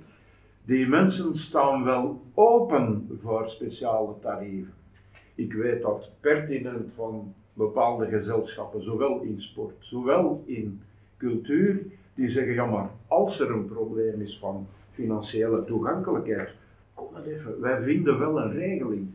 die 0.68 0.88
mensen 0.88 1.38
staan 1.38 1.84
wel 1.84 2.22
open 2.34 3.10
voor 3.22 3.50
speciale 3.50 4.14
tarieven. 4.22 4.74
Ik 5.36 5.54
weet 5.54 5.81
dat 5.81 6.12
pertinent 6.19 6.90
van 6.96 7.34
bepaalde 7.54 8.08
gezelschappen, 8.08 8.84
zowel 8.84 9.22
in 9.22 9.42
sport, 9.42 9.75
zowel 9.80 10.44
in 10.46 10.81
cultuur, 11.18 11.86
die 12.16 12.30
zeggen, 12.30 12.54
ja 12.54 12.66
maar 12.66 12.90
als 13.08 13.40
er 13.40 13.52
een 13.52 13.66
probleem 13.66 14.22
is 14.22 14.38
van 14.40 14.68
financiële 14.92 15.64
toegankelijkheid, 15.66 16.50
kom 16.94 17.08
maar 17.14 17.24
even, 17.24 17.62
wij 17.62 17.81
vinden 17.81 18.19
wel 18.19 18.42
een 18.42 18.52
regeling. 18.52 19.08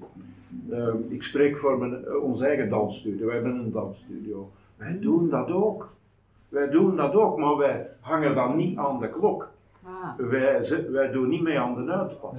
Ehm, 0.70 0.96
ik 1.08 1.22
spreek 1.22 1.58
voor 1.58 1.78
mijn, 1.78 2.04
eh, 2.04 2.22
onze 2.22 2.46
eigen 2.46 2.68
dansstudio, 2.68 3.26
wij 3.26 3.34
hebben 3.34 3.54
een 3.54 3.72
dansstudio. 3.72 4.50
Wij 4.76 4.98
doen 4.98 5.28
dat 5.28 5.50
ook. 5.50 5.94
Wij 6.48 6.70
doen 6.70 6.96
dat 6.96 7.14
ook, 7.14 7.38
maar 7.38 7.56
wij 7.56 7.88
hangen 8.00 8.34
dan 8.34 8.56
niet 8.56 8.78
aan 8.78 9.00
de 9.00 9.08
klok. 9.08 9.51
Ah. 9.84 10.18
Wij, 10.18 10.88
wij 10.90 11.10
doen 11.10 11.28
niet 11.28 11.42
mee 11.42 11.58
aan 11.58 11.86
de 11.86 11.92
uitpas. 11.92 12.38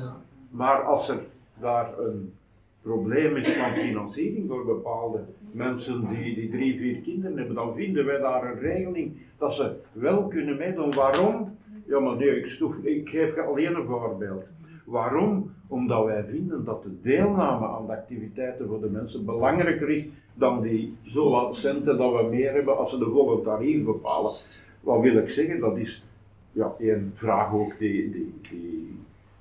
Maar 0.49 0.81
als 0.83 1.09
er 1.09 1.19
daar 1.59 1.99
een 1.99 2.33
probleem 2.81 3.35
is 3.35 3.51
van 3.51 3.71
financiering 3.71 4.49
voor 4.49 4.65
bepaalde 4.65 5.19
mensen 5.51 6.07
die, 6.07 6.35
die 6.35 6.49
drie, 6.49 6.77
vier 6.77 7.01
kinderen 7.01 7.37
hebben, 7.37 7.55
dan 7.55 7.75
vinden 7.75 8.05
wij 8.05 8.17
daar 8.17 8.51
een 8.51 8.59
regeling 8.59 9.17
dat 9.37 9.55
ze 9.55 9.71
wel 9.91 10.27
kunnen 10.27 10.57
meedoen. 10.57 10.93
Waarom? 10.93 11.57
Ja, 11.85 11.99
maar 11.99 12.17
nee, 12.17 12.39
ik, 12.39 12.45
stoef, 12.45 12.75
ik 12.75 13.09
geef 13.09 13.35
je 13.35 13.41
alleen 13.41 13.75
een 13.75 13.85
voorbeeld. 13.85 14.43
Waarom? 14.85 15.51
Omdat 15.67 16.05
wij 16.05 16.23
vinden 16.23 16.65
dat 16.65 16.83
de 16.83 17.01
deelname 17.01 17.67
aan 17.67 17.85
de 17.85 17.91
activiteiten 17.91 18.67
voor 18.67 18.81
de 18.81 18.89
mensen 18.89 19.25
belangrijker 19.25 19.89
is 19.89 20.05
dan 20.33 20.61
die 20.61 20.97
zowat 21.03 21.55
centen 21.55 21.97
dat 21.97 22.11
we 22.11 22.27
meer 22.29 22.53
hebben 22.53 22.77
als 22.77 22.89
ze 22.89 22.97
de 22.97 23.09
volle 23.09 23.41
tarief 23.41 23.83
bepalen. 23.85 24.31
Wat 24.79 25.01
wil 25.01 25.17
ik 25.17 25.29
zeggen? 25.29 25.59
Dat 25.59 25.77
is 25.77 26.03
ja, 26.53 26.73
een 26.77 27.11
vraag 27.13 27.53
ook 27.53 27.79
die, 27.79 28.11
die, 28.11 28.33
die 28.49 28.99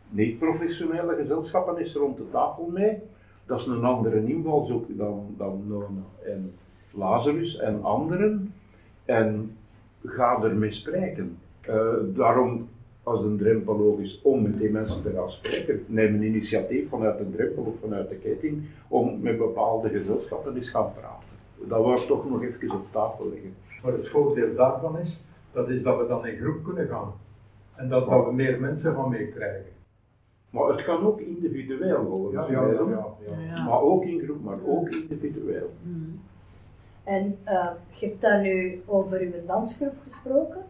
niet-professionele 0.08 1.14
gezelschappen 1.14 1.78
is 1.78 1.94
rond 1.94 2.16
de 2.16 2.30
tafel 2.30 2.70
mee. 2.72 2.98
Dat 3.46 3.60
is 3.60 3.66
een 3.66 3.84
andere 3.84 4.26
invalshoek 4.26 4.84
dan, 4.88 5.34
dan 5.36 6.04
en 6.24 6.52
Lazarus 6.90 7.58
en 7.58 7.84
anderen. 7.84 8.54
En 9.04 9.56
ga 10.04 10.42
ermee 10.42 10.70
spreken. 10.70 11.38
Eh, 11.60 11.92
daarom, 12.04 12.68
als 13.02 13.24
een 13.24 13.36
drempel 13.36 13.96
is 14.00 14.20
om 14.22 14.42
met 14.42 14.58
die 14.58 14.70
mensen 14.70 15.02
te 15.02 15.12
gaan 15.14 15.30
spreken, 15.30 15.84
neem 15.86 16.14
een 16.14 16.22
initiatief 16.22 16.88
vanuit 16.88 17.18
de 17.18 17.30
drempel 17.30 17.62
of 17.62 17.74
vanuit 17.80 18.08
de 18.08 18.16
ketting 18.16 18.62
om 18.88 19.20
met 19.20 19.38
bepaalde 19.38 19.88
gezelschappen 19.88 20.56
eens 20.56 20.70
gaan 20.70 20.92
praten. 20.92 21.28
Dat 21.68 21.82
wordt 21.82 22.06
toch 22.06 22.30
nog 22.30 22.42
even 22.42 22.70
op 22.70 22.86
tafel 22.92 23.28
liggen. 23.30 23.54
Maar 23.82 23.92
het 23.92 24.08
voordeel 24.08 24.54
daarvan 24.54 24.98
is, 24.98 25.20
dat 25.52 25.68
is 25.68 25.82
dat 25.82 25.98
we 25.98 26.06
dan 26.06 26.26
in 26.26 26.36
groep 26.36 26.64
kunnen 26.64 26.88
gaan. 26.88 27.12
En 27.74 27.88
dat, 27.88 28.08
dat 28.08 28.24
we 28.24 28.32
meer 28.32 28.60
mensen 28.60 28.94
van 28.94 29.10
meekrijgen. 29.10 29.72
Maar 30.50 30.68
het 30.68 30.84
kan 30.84 31.06
ook 31.06 31.20
individueel 31.20 32.06
volgens 32.06 32.34
Ja, 32.34 32.56
ja, 32.56 33.36
ja. 33.54 33.64
Maar 33.64 33.80
ook 33.80 34.04
in 34.04 34.20
groep, 34.20 34.42
maar 34.42 34.58
ook 34.66 34.88
individueel. 34.88 35.70
En 37.04 37.38
eh, 37.44 37.70
je 37.88 38.06
hebt 38.06 38.20
daar 38.20 38.40
nu 38.40 38.82
over 38.86 39.20
uw 39.20 39.46
dansgroep 39.46 39.94
gesproken. 40.02 40.64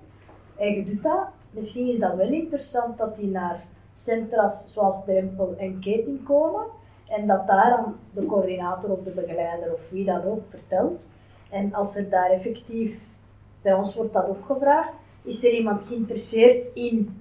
En 0.57 0.73
je 0.75 0.85
doet 0.85 1.03
dat. 1.03 1.29
Misschien 1.51 1.89
is 1.89 1.99
dat 1.99 2.15
wel 2.15 2.31
interessant 2.31 2.99
dat 2.99 3.17
die 3.17 3.29
naar 3.29 3.65
centra's 3.93 4.73
zoals 4.73 5.05
Drempel 5.05 5.55
en 5.57 5.81
Keting 5.81 6.25
komen. 6.25 6.65
En 7.09 7.27
dat 7.27 7.47
daar 7.47 7.71
dan 7.71 7.95
de 8.15 8.27
coördinator 8.27 8.91
of 8.91 9.03
de 9.03 9.11
begeleider 9.11 9.73
of 9.73 9.91
wie 9.91 10.05
dan 10.05 10.23
ook 10.23 10.43
vertelt. 10.49 11.07
En 11.51 11.75
als 11.75 11.97
er 11.97 12.11
daar 12.11 12.31
effectief, 12.31 13.01
bij 13.63 13.75
ons 13.75 13.95
wordt 13.95 14.13
dat 14.13 14.29
ook 14.29 14.45
gevraagd, 14.47 14.93
is 15.23 15.45
er 15.45 15.53
iemand 15.53 15.85
geïnteresseerd 15.85 16.71
in? 16.75 17.17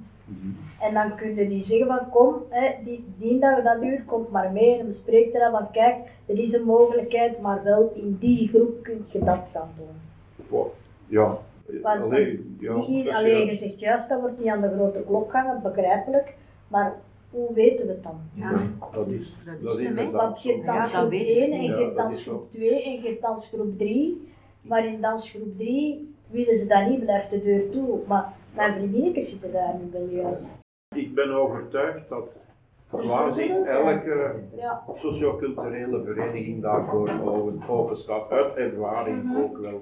En 0.79 0.93
dan 0.93 1.15
kunnen 1.15 1.49
die 1.49 1.63
zeggen 1.63 1.87
van 1.87 2.09
kom, 2.09 2.35
hè, 2.49 2.83
die, 2.83 3.05
die 3.17 3.39
dag 3.39 3.63
dat 3.63 3.83
uur, 3.83 4.03
komt 4.05 4.29
maar 4.31 4.51
mee. 4.51 4.79
En 4.79 4.87
bespreekt 4.87 5.33
er 5.33 5.39
dan 5.39 5.51
van 5.51 5.71
kijk, 5.71 5.95
er 6.25 6.37
is 6.39 6.53
een 6.53 6.65
mogelijkheid, 6.65 7.41
maar 7.41 7.63
wel 7.63 7.91
in 7.95 8.17
die 8.19 8.47
groep 8.47 8.83
kun 8.83 9.05
je 9.11 9.19
dat 9.19 9.49
gaan 9.51 9.69
doen. 9.77 10.67
Ja, 11.07 11.37
Want 11.81 12.01
alleen, 12.01 12.57
ja, 12.59 12.75
is 12.87 13.07
alleen 13.07 13.45
je 13.45 13.55
zegt 13.55 13.79
juist, 13.79 14.09
dat 14.09 14.19
wordt 14.19 14.39
niet 14.39 14.47
aan 14.47 14.61
de 14.61 14.71
grote 14.75 15.03
klok 15.07 15.31
hangen, 15.31 15.61
begrijpelijk, 15.61 16.35
maar 16.67 16.95
hoe 17.29 17.53
weten 17.53 17.85
we 17.85 17.91
het 17.91 18.03
dan? 18.03 18.19
Ja, 18.33 18.61
dat 18.93 19.07
is, 19.07 19.35
Dat 19.45 19.55
is 19.57 19.63
dat 19.63 19.75
de 19.75 19.83
inderdaad 19.83 20.21
Want 20.21 20.41
je 20.41 20.51
hebt 20.51 20.65
dansgroep 20.65 21.09
weet 21.09 21.31
je. 21.31 21.39
1 21.39 21.51
en 21.51 21.63
je 21.63 21.83
hebt 21.83 21.95
dansgroep 21.95 22.51
2 22.51 22.83
en 22.83 22.91
je 22.91 23.07
hebt 23.07 23.21
dansgroep 23.21 23.77
3, 23.77 24.31
maar 24.61 24.85
in 24.85 25.01
dansgroep 25.01 25.57
3 25.57 26.13
willen 26.31 26.55
ze 26.55 26.67
dat 26.67 26.89
niet, 26.89 26.99
blijft 26.99 27.29
de 27.29 27.41
deur 27.43 27.69
toe. 27.69 27.99
Maar 28.07 28.33
mijn 28.55 28.73
vriendinnetjes 28.73 29.29
zitten 29.31 29.51
daar 29.51 29.75
nu 29.79 29.85
bij 29.85 30.05
jou. 30.05 30.35
Ik 30.95 31.15
ben 31.15 31.31
overtuigd 31.31 32.09
dat 32.09 32.29
Dus 32.91 33.05
quasi 33.05 33.47
zijn. 33.65 33.65
elke 33.65 34.33
Ja. 34.55 34.81
socioculturele 34.95 36.03
vereniging 36.03 36.61
daarvoor 36.61 37.09
open, 37.67 37.97
staat. 37.97 38.29
Uit 38.31 38.55
ervaring 38.55 39.23
Mhm. 39.23 39.41
ook 39.41 39.57
wel. 39.57 39.81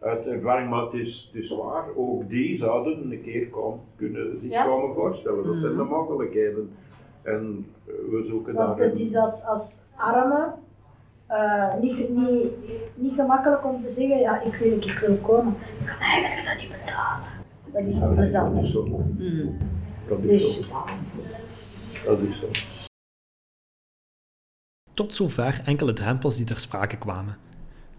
Uit 0.00 0.26
ervaring, 0.26 0.70
maar 0.70 0.82
het 0.84 0.92
is, 0.92 1.30
het 1.32 1.42
is 1.42 1.50
waar, 1.56 1.84
ook 1.96 2.28
die 2.28 2.58
zouden 2.58 3.10
een 3.12 3.22
keer 3.22 3.48
komen, 3.48 3.80
kunnen 3.96 4.38
zich 4.40 4.50
Ja. 4.50 4.64
komen 4.66 4.94
voorstellen. 4.94 5.46
Dat 5.46 5.56
zijn 5.56 5.76
de 5.76 5.82
mogelijkheden. 5.82 6.70
En 7.22 7.66
eh, 7.86 7.92
we 8.10 8.24
zoeken 8.28 8.54
Want 8.54 8.78
het 8.78 8.98
is 8.98 9.16
als, 9.16 9.46
als 9.46 9.86
arme 9.96 10.52
eh, 11.34 11.80
niet, 11.80 12.08
niet, 12.08 12.52
niet 12.94 13.14
gemakkelijk 13.14 13.64
om 13.64 13.82
te 13.82 13.88
zeggen, 13.88 14.18
ja, 14.18 14.42
ik 14.42 14.54
wil, 14.54 14.72
ik 14.72 14.98
wil 14.98 15.16
komen. 15.16 15.54
Ik 15.80 15.86
kan 15.86 15.98
eigenlijk 15.98 16.46
dat 16.46 16.56
niet 16.56 16.84
betalen. 16.84 17.26
Dat 17.72 17.82
is 17.82 18.00
niet 18.00 18.14
plezant. 18.14 18.54
Dat 18.54 18.64
is 18.64 18.72
zo. 18.72 18.86
Mm. 19.18 19.56
Dat 20.08 20.18
is 20.18 20.26
Dus 20.26 20.56
zo. 20.56 20.84
Dat 22.04 22.18
is 22.18 22.38
zo. 22.38 22.46
Tot 24.94 25.14
zover 25.14 25.62
enkele 25.64 25.92
drempels 25.92 26.36
die 26.36 26.46
ter 26.46 26.60
sprake 26.60 26.98
kwamen. 26.98 27.36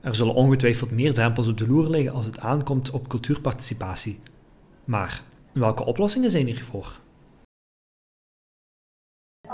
Er 0.01 0.15
zullen 0.15 0.33
ongetwijfeld 0.33 0.91
meer 0.91 1.13
drempels 1.13 1.47
op 1.47 1.57
de 1.57 1.67
loer 1.67 1.89
liggen 1.89 2.13
als 2.13 2.25
het 2.25 2.39
aankomt 2.39 2.91
op 2.91 3.07
cultuurparticipatie. 3.07 4.19
Maar 4.83 5.21
welke 5.53 5.85
oplossingen 5.85 6.31
zijn 6.31 6.45
hiervoor? 6.45 6.99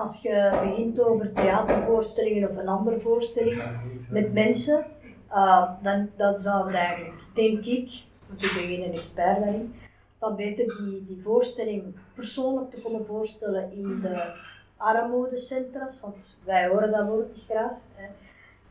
Als 0.02 0.22
je 0.22 0.60
begint 0.64 1.02
over 1.02 1.34
theatervoorstellingen 1.34 2.50
of 2.50 2.58
een 2.58 2.68
andere 2.68 3.00
voorstelling 3.00 3.64
met 4.10 4.34
mensen, 4.34 4.86
uh, 5.30 5.70
dan, 5.82 6.10
dan 6.18 6.38
zou 6.38 6.66
het 6.66 6.76
eigenlijk, 6.76 7.22
denk 7.34 7.66
ik, 7.66 8.04
want 8.28 8.44
ik 8.44 8.52
ben 8.54 8.64
geen 8.64 8.94
expert 8.94 9.16
daarin, 9.40 9.76
dan 10.20 10.36
beter 10.36 10.66
die, 10.66 11.06
die 11.06 11.22
voorstelling 11.22 11.96
persoonlijk 12.14 12.72
te 12.72 12.82
kunnen 12.82 13.06
voorstellen 13.06 13.72
in 13.72 14.00
de 14.02 14.34
armoedecentra's, 14.78 16.00
want 16.00 16.38
wij 16.44 16.68
horen 16.68 16.92
dat 16.92 17.08
woord 17.08 17.38
graag, 17.48 17.72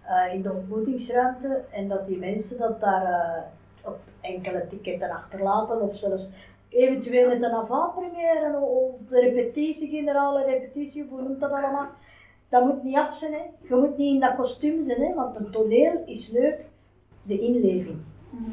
uh, 0.08 0.34
in 0.34 0.42
de 0.42 0.52
ontmoetingsruimte, 0.52 1.64
en 1.70 1.88
dat 1.88 2.06
die 2.06 2.18
mensen 2.18 2.58
dat 2.58 2.80
daar 2.80 3.02
uh, 3.02 3.88
op 3.90 3.98
enkele 4.20 4.66
ticketten 4.66 5.10
achterlaten 5.10 5.80
of 5.80 5.96
zelfs 5.96 6.28
eventueel 6.70 7.28
met 7.28 7.42
een 7.42 7.54
avant-première 7.54 8.58
of 8.58 9.00
de 9.08 9.20
repetitie, 9.20 9.88
generale 9.88 10.44
repetitie, 10.44 11.06
hoe 11.08 11.22
noemt 11.22 11.40
dat 11.40 11.50
allemaal. 11.50 11.88
Dat 12.48 12.64
moet 12.64 12.82
niet 12.82 12.96
af 12.96 13.14
zijn, 13.14 13.32
hè. 13.32 13.42
je 13.68 13.74
moet 13.74 13.96
niet 13.96 14.14
in 14.14 14.20
dat 14.20 14.34
kostuum 14.36 14.82
zijn, 14.82 15.00
hè, 15.00 15.14
want 15.14 15.36
een 15.36 15.50
toneel 15.50 16.02
is 16.06 16.30
leuk, 16.30 16.64
de 17.22 17.40
inleving. 17.40 17.98
Mhm. 18.30 18.50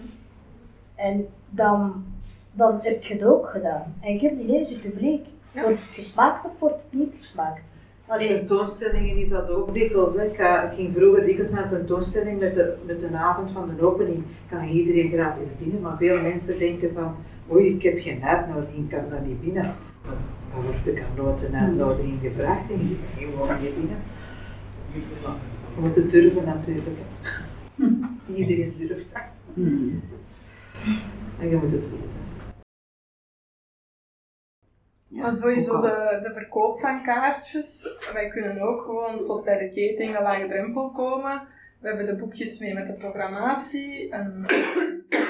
En 0.95 1.27
dan, 1.49 2.05
dan 2.51 2.79
heb 2.81 3.03
je 3.03 3.13
het 3.13 3.23
ook 3.23 3.47
gedaan. 3.47 3.95
En 4.01 4.13
je 4.13 4.19
hebt 4.19 4.41
ineens 4.41 4.69
het 4.69 4.81
publiek. 4.81 5.25
Wordt 5.53 5.81
het 5.81 5.93
gesmaakt 5.93 6.45
of 6.45 6.59
wordt 6.59 6.81
het 6.81 6.99
niet 6.99 7.13
gesmaakt? 7.17 7.61
In 8.07 8.27
tentoonstellingen 8.27 9.17
is 9.17 9.29
dat 9.29 9.49
ook 9.49 9.73
dikwijls. 9.73 10.13
Hè. 10.15 10.23
Ik, 10.23 10.35
ga, 10.35 10.61
ik 10.63 10.75
ging 10.75 10.93
vroeger 10.95 11.25
dikwijls 11.25 11.51
naar 11.51 11.63
een 11.63 11.69
tentoonstelling 11.69 12.39
met 12.39 12.53
de, 12.55 12.75
met 12.85 13.01
de 13.01 13.17
avond 13.17 13.51
van 13.51 13.71
de 13.77 13.85
opening. 13.85 14.23
Kan 14.49 14.63
iedereen 14.63 15.11
gratis 15.11 15.47
binnen, 15.59 15.81
maar 15.81 15.97
veel 15.97 16.21
mensen 16.21 16.59
denken 16.59 16.93
van 16.93 17.15
oei, 17.51 17.75
ik 17.75 17.83
heb 17.83 17.99
geen 17.99 18.23
uitnodiging, 18.23 18.83
ik 18.83 18.97
kan 18.97 19.09
daar 19.09 19.21
niet 19.21 19.41
binnen. 19.41 19.63
Maar 20.05 20.15
dan 20.53 20.63
word 20.63 20.97
ik 20.97 21.03
aan 21.03 21.25
nooit 21.25 21.43
een 21.43 21.55
uitnodiging 21.55 22.19
gevraagd 22.21 22.71
en 22.71 22.89
je 22.89 22.95
kan 23.15 23.45
gewoon 23.45 23.61
niet 23.61 23.75
binnen. 23.75 23.97
Je 25.75 25.81
moet 25.81 25.95
het 25.95 26.09
durven 26.09 26.45
natuurlijk. 26.45 26.97
Hè. 26.97 27.85
Iedereen 28.35 28.73
durft 28.77 29.05
dat. 29.13 29.21
En 31.39 31.49
je 31.49 31.55
moet 31.55 31.71
het 31.71 31.71
weten. 31.71 32.26
Maar 35.07 35.35
sowieso 35.35 35.81
de, 35.81 36.19
de 36.23 36.31
verkoop 36.33 36.79
van 36.79 37.03
kaartjes. 37.03 37.87
Wij 38.13 38.27
kunnen 38.27 38.61
ook 38.61 38.81
gewoon 38.81 39.25
tot 39.25 39.43
bij 39.43 39.57
de 39.57 39.69
keting 39.71 40.15
een 40.17 40.23
lage 40.23 40.47
drempel 40.47 40.89
komen. 40.91 41.41
We 41.81 41.87
hebben 41.87 42.05
de 42.05 42.15
boekjes 42.15 42.59
mee 42.59 42.73
met 42.73 42.87
de 42.87 42.93
programmatie, 42.93 44.13
een, 44.13 44.45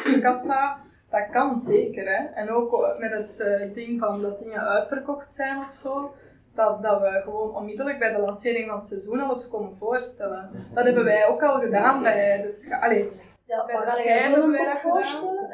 een 0.05 0.21
kassa. 0.21 0.77
Dat 1.09 1.29
kan 1.31 1.59
zeker, 1.59 2.05
hè. 2.17 2.25
En 2.25 2.49
ook 2.49 2.95
met 2.99 3.11
het 3.11 3.39
uh, 3.39 3.73
ding 3.73 3.99
van 3.99 4.21
dat 4.21 4.39
dingen 4.39 4.67
uitverkocht 4.67 5.33
zijn 5.33 5.57
of 5.57 5.73
zo. 5.75 6.13
Dat, 6.55 6.81
dat 6.83 7.01
we 7.01 7.21
gewoon 7.23 7.55
onmiddellijk 7.55 7.99
bij 7.99 8.11
de 8.13 8.19
lancering 8.19 8.67
van 8.69 8.77
het 8.79 8.87
seizoen 8.87 9.19
alles 9.19 9.49
komen 9.49 9.77
voorstellen. 9.79 10.49
Dat 10.73 10.85
hebben 10.85 11.03
wij 11.03 11.27
ook 11.27 11.43
al 11.43 11.59
gedaan 11.59 12.03
bij 12.03 12.41
de 12.41 12.51
scha- 12.51 12.79
Allee, 12.79 13.11
Ja, 13.45 13.65
bij 13.65 13.75
de 13.79 13.85
dat 13.85 13.95
gedaan. 13.95 14.77
voorstellen? 14.77 15.46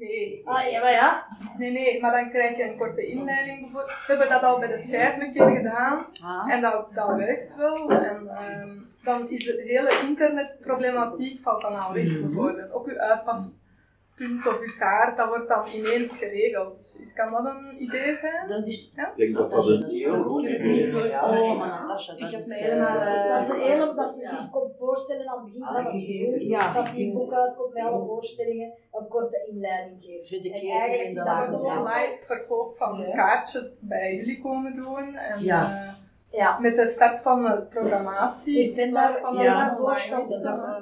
Nee. 0.00 0.42
Ah, 0.44 0.70
ja, 0.70 0.80
maar 0.80 0.92
ja. 0.92 1.26
Nee, 1.58 1.70
nee, 1.70 2.00
maar 2.00 2.12
dan 2.12 2.30
krijg 2.30 2.56
je 2.56 2.62
een 2.62 2.76
korte 2.76 3.06
inleiding. 3.06 3.60
bijvoorbeeld. 3.60 3.86
We 3.88 4.04
hebben 4.06 4.28
dat 4.28 4.42
al 4.42 4.58
bij 4.58 4.68
de 4.68 4.78
schijf 4.78 5.20
een 5.20 5.32
keer 5.32 5.50
gedaan. 5.56 6.06
En 6.48 6.60
dat, 6.60 6.86
dat 6.94 7.16
werkt 7.16 7.56
wel. 7.56 7.90
En 7.90 8.28
ehm, 8.28 8.78
dan 9.02 9.30
is 9.30 9.44
de 9.44 9.62
hele 9.66 10.06
internetproblematiek 10.08 11.42
valt 11.42 11.62
dan 11.62 11.80
al 11.80 11.92
weg 11.92 12.20
bijvoorbeeld. 12.20 12.72
Ook 12.72 12.86
uw 12.86 12.98
uitpaspunt 14.20 14.46
of 14.46 14.60
uw 14.60 14.76
kaart, 14.78 15.16
dat 15.16 15.28
wordt 15.28 15.48
dan 15.48 15.66
ineens 15.74 16.18
geregeld. 16.18 16.96
Dus 16.98 17.12
kan 17.12 17.30
dat 17.32 17.44
een 17.44 17.82
idee 17.82 18.16
zijn? 18.16 18.48
Dat 18.48 18.66
is, 18.66 18.92
Ja? 18.96 19.06
Ik 19.08 19.16
denk 19.16 19.34
dat 19.36 19.50
dat 19.50 19.68
een 19.68 19.84
heel 19.84 20.22
goed 20.22 20.42
idee 20.44 20.88
is. 20.88 20.94
Oh, 20.94 21.58
maar 21.58 21.68
Natasja, 21.68 22.12
dat 22.12 22.22
Ik 22.28 22.30
heb 22.34 22.40
is... 22.40 22.50
eh, 22.50 22.58
helemaal, 22.58 23.00
eh, 23.00 23.28
Dat 23.34 23.40
ze 23.42 23.60
heel 23.60 23.94
dat 23.94 24.08
ze 24.08 24.26
zich 24.26 24.50
komt 24.50 24.76
voorstellen 24.78 25.28
aan 25.28 25.36
het 25.36 25.44
begin 25.44 25.60
van 25.64 25.74
het 25.74 25.86
Aangegeven, 25.86 26.30
seizoen. 26.30 26.48
ja. 26.48 26.72
Dat 26.72 26.86
die 26.94 27.12
boek 27.12 27.32
uitkomt 27.32 27.74
met 27.74 27.82
alle 27.84 28.04
voorstellingen, 28.04 28.72
een 28.92 29.08
korte 29.08 29.48
inleiding 29.52 30.02
geeft. 30.04 30.44
En 30.44 30.52
eigenlijk 30.52 31.02
in 31.02 31.14
de 31.14 31.22
dat 31.24 31.38
we 31.38 31.44
drempel. 31.44 31.84
live 31.84 32.18
verkoop 32.26 32.76
van 32.76 32.98
Ja. 33.00 33.14
kaartjes 33.14 33.72
bij 33.80 34.14
jullie 34.16 34.40
komen 34.42 34.76
doen. 34.76 35.14
En, 35.16 35.42
Ja. 35.42 35.62
eh, 35.62 35.92
Ja. 36.38 36.58
met 36.58 36.76
de 36.76 36.86
start 36.86 37.18
van 37.18 37.42
de 37.42 37.62
programmatie. 37.70 38.58
Ik 38.64 38.74
ben 38.74 38.92
daar- 38.92 39.18
van 39.20 39.36
ja, 39.36 39.70
een 39.70 39.76
voorstander 39.76 40.44
eh, 40.44 40.76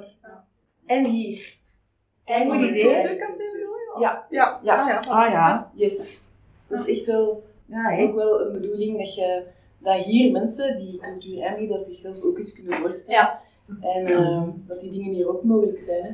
En 0.85 1.05
hier. 1.05 1.57
En 2.29 2.49
Goed 2.51 2.61
idee. 2.61 3.17
Ja. 3.99 4.25
Ja. 4.29 4.59
Ja. 4.63 4.81
Ah, 4.81 4.87
ja. 4.87 4.99
Ah 4.99 5.31
ja. 5.31 5.71
Yes. 5.73 6.19
Dat 6.67 6.87
is 6.87 6.97
echt 6.97 7.05
wel, 7.05 7.43
ook 7.99 8.15
wel 8.15 8.41
een 8.45 8.51
bedoeling 8.51 8.97
dat, 8.97 9.15
je, 9.15 9.43
dat 9.77 9.95
hier 9.95 10.31
mensen 10.31 10.77
die 10.77 10.99
cultuur 10.99 11.45
aanbieden, 11.45 11.75
dat 11.77 11.85
zichzelf 11.85 12.21
ook 12.21 12.37
eens 12.37 12.53
kunnen 12.53 12.73
voorstellen. 12.73 13.19
Ja. 13.19 13.41
En 13.81 14.05
eh, 14.07 14.43
dat 14.67 14.79
die 14.79 14.89
dingen 14.91 15.13
hier 15.13 15.29
ook 15.29 15.43
mogelijk 15.43 15.81
zijn. 15.81 16.03
Hè. 16.03 16.09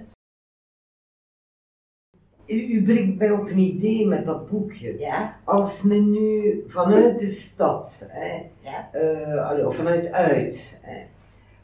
U, 2.45 2.61
u 2.67 2.83
brengt 2.83 3.17
mij 3.17 3.31
op 3.31 3.47
een 3.47 3.57
idee 3.57 4.07
met 4.07 4.25
dat 4.25 4.49
boekje. 4.49 4.99
Ja. 4.99 5.39
Als 5.43 5.81
men 5.81 6.09
nu 6.11 6.63
vanuit 6.67 7.19
de 7.19 7.27
stad, 7.27 8.07
hè, 8.09 8.41
Ja. 8.61 8.89
eh, 8.91 9.49
allee, 9.49 9.67
of 9.67 9.75
vanuit 9.75 10.11
uit, 10.11 10.79
hè, 10.81 11.05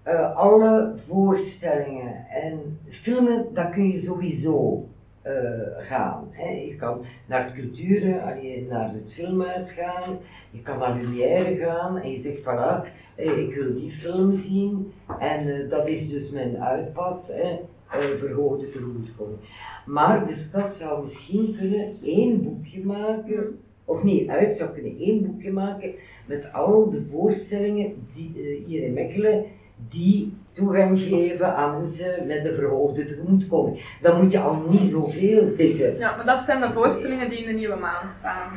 eh, 0.04 0.36
alle 0.36 0.94
voorstellingen 0.96 2.26
en 2.30 2.80
filmen, 2.90 3.54
dat 3.54 3.70
kun 3.70 3.88
je 3.88 4.00
sowieso 4.00 4.86
eh, 5.22 5.34
gaan. 5.78 6.28
Hè. 6.32 6.50
Je 6.50 6.76
kan 6.76 7.06
naar 7.26 7.44
het 7.44 7.54
cultuur, 7.54 8.22
allee, 8.22 8.68
naar 8.70 8.94
het 8.94 9.14
filmhuis 9.14 9.72
gaan, 9.72 10.18
je 10.52 10.62
kan 10.62 10.78
naar 10.80 10.98
Lumière 11.02 11.56
gaan 11.56 11.98
en 11.98 12.12
je 12.12 12.18
zegt 12.18 12.40
voilà, 12.40 12.88
eh, 13.16 13.38
ik 13.38 13.54
wil 13.54 13.74
die 13.74 13.92
film 13.92 14.34
zien 14.34 14.92
en 15.20 15.70
dat 15.70 15.88
is 15.88 16.10
dus 16.10 16.32
mijn 16.32 16.58
uitpas, 16.62 17.28
hè, 17.28 17.60
eh, 18.00 18.18
verhoogde 18.18 18.70
tegemoetkoming. 18.70 19.40
Maar 19.86 20.26
de 20.26 20.34
stad 20.34 20.74
zou 20.74 21.02
misschien 21.02 21.56
kunnen 21.58 21.98
één 22.04 22.44
boekje 22.44 22.86
maken, 22.86 23.60
of 23.86 24.04
niet, 24.04 24.30
uit 24.30 24.56
zou 24.56 24.72
kunnen 24.72 24.98
één 25.00 25.26
boekje 25.26 25.52
maken 25.52 25.94
met 26.26 26.54
al 26.54 26.90
de 26.90 27.06
voorstellingen 27.06 28.08
die, 28.12 28.64
hier 28.66 28.84
in 28.84 28.94
Mechelen 28.94 29.46
die 29.88 30.34
toegang 30.52 31.00
geven 31.00 31.56
aan 31.56 31.78
mensen 31.78 32.28
met 32.28 32.46
een 32.46 32.54
verhoogde 32.56 33.06
tegemoetkoming. 33.06 33.98
Dan 34.02 34.22
moet 34.24 34.32
je 34.32 34.40
al 34.40 34.70
niet 34.70 34.92
zoveel 34.92 35.50
zitten. 35.50 35.98
Ja, 35.98 36.16
maar 36.16 36.26
dat 36.26 36.40
zijn 36.40 36.60
de 36.60 36.70
voorstellingen 36.74 37.30
die 37.30 37.40
in 37.40 37.46
de 37.48 37.54
nieuwe 37.54 37.76
maan 37.76 38.10
staan. 38.10 38.50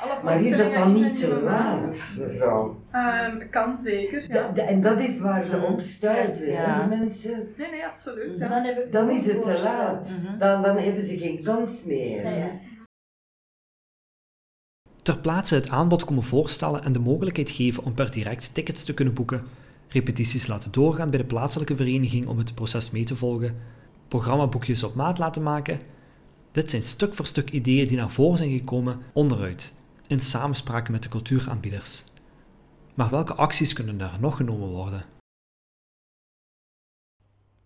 Alle 0.00 0.14
Maar 0.24 0.42
is 0.42 0.56
dat 0.56 0.74
dan 0.74 0.92
niet 0.92 1.16
te 1.20 1.40
laat, 1.44 2.14
mevrouw? 2.18 2.80
Ehm, 2.92 3.48
kan 3.50 3.78
zeker, 3.78 4.22
ja. 4.28 4.34
Da- 4.34 4.52
da- 4.52 4.62
en 4.62 4.80
dat 4.80 5.00
is 5.00 5.20
waar 5.20 5.44
ze 5.44 5.56
op 5.72 5.80
stuiten, 5.80 6.50
Ja. 6.50 6.78
die 6.88 6.98
mensen. 6.98 7.48
Nee, 7.56 7.70
nee, 7.70 7.84
absoluut. 7.86 8.38
Dan, 8.38 8.48
Ja. 8.48 8.62
heb 8.62 8.84
ik 8.84 8.92
Dan 8.92 9.04
ook 9.04 9.16
is 9.16 9.26
het 9.26 9.42
te 9.42 9.60
laat. 9.62 10.08
Dan, 10.38 10.62
dan 10.62 10.76
hebben 10.76 11.04
ze 11.04 11.18
geen 11.18 11.42
kans 11.42 11.84
meer. 11.84 12.22
Nee, 12.22 12.38
ja. 12.38 12.50
Ter 15.02 15.18
plaatse 15.18 15.54
het 15.54 15.68
aanbod 15.68 16.04
komen 16.04 16.22
voorstellen 16.22 16.82
en 16.84 16.92
de 16.92 16.98
mogelijkheid 16.98 17.50
geven 17.50 17.84
om 17.84 17.94
per 17.94 18.10
direct 18.10 18.54
tickets 18.54 18.84
te 18.84 18.94
kunnen 18.94 19.14
boeken, 19.14 19.44
repetities 19.88 20.46
laten 20.46 20.72
doorgaan 20.72 21.10
bij 21.10 21.18
de 21.18 21.24
plaatselijke 21.24 21.76
vereniging 21.76 22.26
om 22.26 22.38
het 22.38 22.54
proces 22.54 22.90
mee 22.90 23.04
te 23.04 23.16
volgen, 23.16 23.56
programmaboekjes 24.08 24.82
op 24.82 24.94
maat 24.94 25.18
laten 25.18 25.42
maken. 25.42 25.80
Dit 26.50 26.70
zijn 26.70 26.82
stuk 26.82 27.14
voor 27.14 27.26
stuk 27.26 27.50
ideeën 27.50 27.86
die 27.86 27.96
naar 27.96 28.10
voren 28.10 28.36
zijn 28.36 28.50
gekomen 28.50 28.98
onderuit, 29.12 29.74
in 30.06 30.20
samenspraak 30.20 30.88
met 30.88 31.02
de 31.02 31.08
cultuuraanbieders. 31.08 32.04
Maar 32.94 33.10
welke 33.10 33.34
acties 33.34 33.72
kunnen 33.72 34.00
er 34.00 34.16
nog 34.20 34.36
genomen 34.36 34.68
worden? 34.68 35.04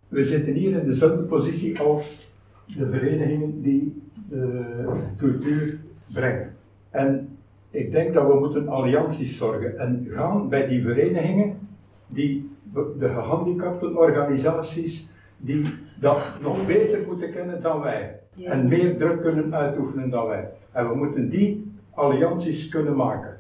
We 0.09 0.25
zitten 0.25 0.55
hier 0.55 0.79
in 0.79 0.87
dezelfde 0.87 1.23
positie 1.23 1.79
als 1.79 2.29
de 2.67 2.89
verenigingen 2.89 3.63
die 3.63 4.03
de 4.29 5.15
cultuur 5.17 5.81
brengen. 6.13 6.57
En 6.91 7.39
ik 7.71 7.91
denk 7.91 8.15
dat 8.15 8.27
we 8.27 8.39
moeten 8.39 8.69
allianties 8.69 9.37
zorgen 9.37 9.79
en 9.79 10.07
gaan 10.11 10.49
bij 10.49 10.69
die 10.69 10.83
verenigingen, 10.83 11.69
die, 12.13 12.51
de 12.99 13.09
gehandicaptenorganisaties, 13.09 15.09
die 15.37 15.65
dat 16.01 16.33
nog 16.43 16.67
beter 16.67 16.99
moeten 17.07 17.33
kennen 17.33 17.63
dan 17.63 17.81
wij. 17.81 18.21
En 18.45 18.69
meer 18.69 18.97
druk 18.97 19.21
kunnen 19.21 19.55
uitoefenen 19.55 20.11
dan 20.11 20.27
wij. 20.27 20.49
En 20.73 20.89
we 20.89 20.95
moeten 20.95 21.31
die 21.31 21.73
allianties 21.91 22.69
kunnen 22.69 22.97
maken. 22.97 23.39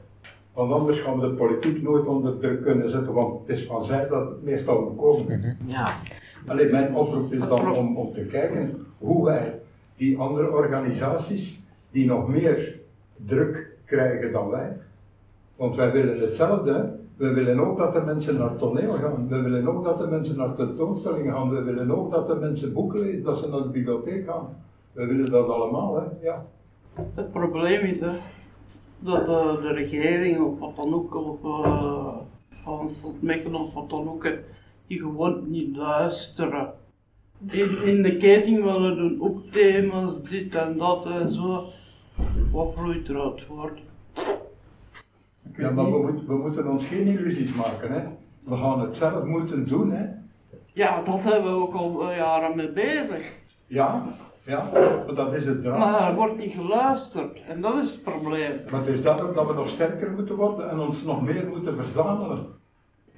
Want 0.52 0.72
anders 0.72 1.00
gaan 1.00 1.20
we 1.20 1.28
de 1.28 1.34
politiek 1.34 1.82
nooit 1.82 2.06
onder 2.06 2.38
druk 2.38 2.62
kunnen 2.62 2.88
zetten, 2.88 3.12
want 3.12 3.40
het 3.40 3.58
is 3.58 3.66
van 3.66 3.84
zij 3.84 4.08
dat 4.08 4.28
het 4.28 4.42
meestal 4.42 4.80
moet 4.80 4.96
komen. 4.96 5.56
Ja. 5.66 5.96
Alleen 6.46 6.70
mijn 6.70 6.94
oproep 6.94 7.32
is 7.32 7.48
dan 7.48 7.74
om, 7.74 7.96
om 7.96 8.12
te 8.12 8.20
kijken 8.20 8.86
hoe 8.98 9.24
wij 9.24 9.60
die 9.96 10.18
andere 10.18 10.50
organisaties, 10.50 11.60
die 11.90 12.06
nog 12.06 12.28
meer 12.28 12.78
druk 13.16 13.76
krijgen 13.84 14.32
dan 14.32 14.48
wij. 14.48 14.76
Want 15.56 15.76
wij 15.76 15.92
willen 15.92 16.20
hetzelfde. 16.20 16.98
We 17.20 17.32
willen 17.32 17.60
ook 17.60 17.78
dat 17.78 17.92
de 17.92 18.00
mensen 18.00 18.38
naar 18.38 18.56
toneel 18.56 18.92
gaan. 18.92 19.28
We 19.28 19.40
willen 19.40 19.68
ook 19.68 19.84
dat 19.84 19.98
de 19.98 20.06
mensen 20.06 20.36
naar 20.36 20.54
tentoonstellingen 20.54 21.32
gaan. 21.32 21.50
We 21.50 21.62
willen 21.62 21.90
ook 21.90 22.10
dat 22.10 22.26
de 22.26 22.34
mensen 22.34 22.72
boeken 22.72 23.00
lezen, 23.00 23.22
dat 23.22 23.38
ze 23.38 23.48
naar 23.48 23.62
de 23.62 23.68
bibliotheek 23.68 24.24
gaan. 24.24 24.48
We 24.92 25.06
willen 25.06 25.30
dat 25.30 25.48
allemaal, 25.48 25.94
hè. 25.94 26.02
Ja. 26.22 26.46
Het 27.14 27.32
probleem 27.32 27.80
is 27.80 28.00
hè, 28.00 28.12
dat 28.98 29.26
de, 29.26 29.58
de 29.62 29.72
regering 29.72 30.40
of 30.44 30.58
wat 30.58 30.76
dan 30.76 30.94
ook, 30.94 31.14
of 31.14 31.44
uh, 31.44 32.16
van 32.64 32.90
Mechelen 33.20 33.60
of 33.60 33.74
wat 33.74 33.90
dan 33.90 34.08
ook, 34.08 34.28
die 34.86 34.98
gewoon 34.98 35.50
niet 35.50 35.76
luisteren. 35.76 36.72
In, 37.50 37.82
in 37.84 38.02
de 38.02 38.16
keting 38.16 38.62
willen 38.64 38.96
doen 38.96 39.22
ook 39.22 39.46
thema's, 39.50 40.22
dit 40.22 40.54
en 40.54 40.78
dat 40.78 41.06
en 41.06 41.32
zo. 41.32 41.62
Wat 42.52 42.72
vloeit 42.74 43.08
eruit 43.08 43.42
voort? 43.42 43.80
Ja, 45.56 45.70
maar 45.70 45.84
we, 45.84 46.02
moeten 46.02 46.26
we 46.26 46.34
moeten 46.34 46.70
ons 46.70 46.86
geen 46.86 47.06
illusies 47.06 47.54
maken, 47.54 47.92
hè. 47.92 48.00
We 48.44 48.56
gaan 48.56 48.80
het 48.80 48.94
zelf 48.94 49.24
moeten 49.24 49.68
doen, 49.68 49.92
hè. 49.92 50.04
Ja, 50.72 51.02
daar 51.02 51.18
zijn 51.18 51.42
we 51.42 51.48
ook 51.48 51.74
al 51.74 52.12
jaren 52.12 52.56
mee 52.56 52.72
bezig. 52.72 53.32
Ja, 53.66 54.02
ja, 54.42 54.70
maar 55.06 55.14
dat 55.14 55.34
is 55.34 55.46
het 55.46 55.62
drama. 55.62 55.78
Maar 55.90 56.08
er 56.08 56.14
wordt 56.14 56.36
niet 56.36 56.52
geluisterd 56.52 57.42
en 57.48 57.60
dat 57.60 57.74
is 57.74 57.90
het 57.90 58.02
probleem. 58.02 58.52
Maar 58.70 58.80
het 58.80 58.88
is 58.88 59.02
dat 59.02 59.20
ook 59.20 59.34
dat 59.34 59.46
we 59.46 59.52
nog 59.52 59.68
sterker 59.68 60.10
moeten 60.10 60.36
worden 60.36 60.70
en 60.70 60.78
ons 60.78 61.02
nog 61.02 61.22
meer 61.22 61.46
moeten 61.48 61.76
verzamelen. 61.76 62.46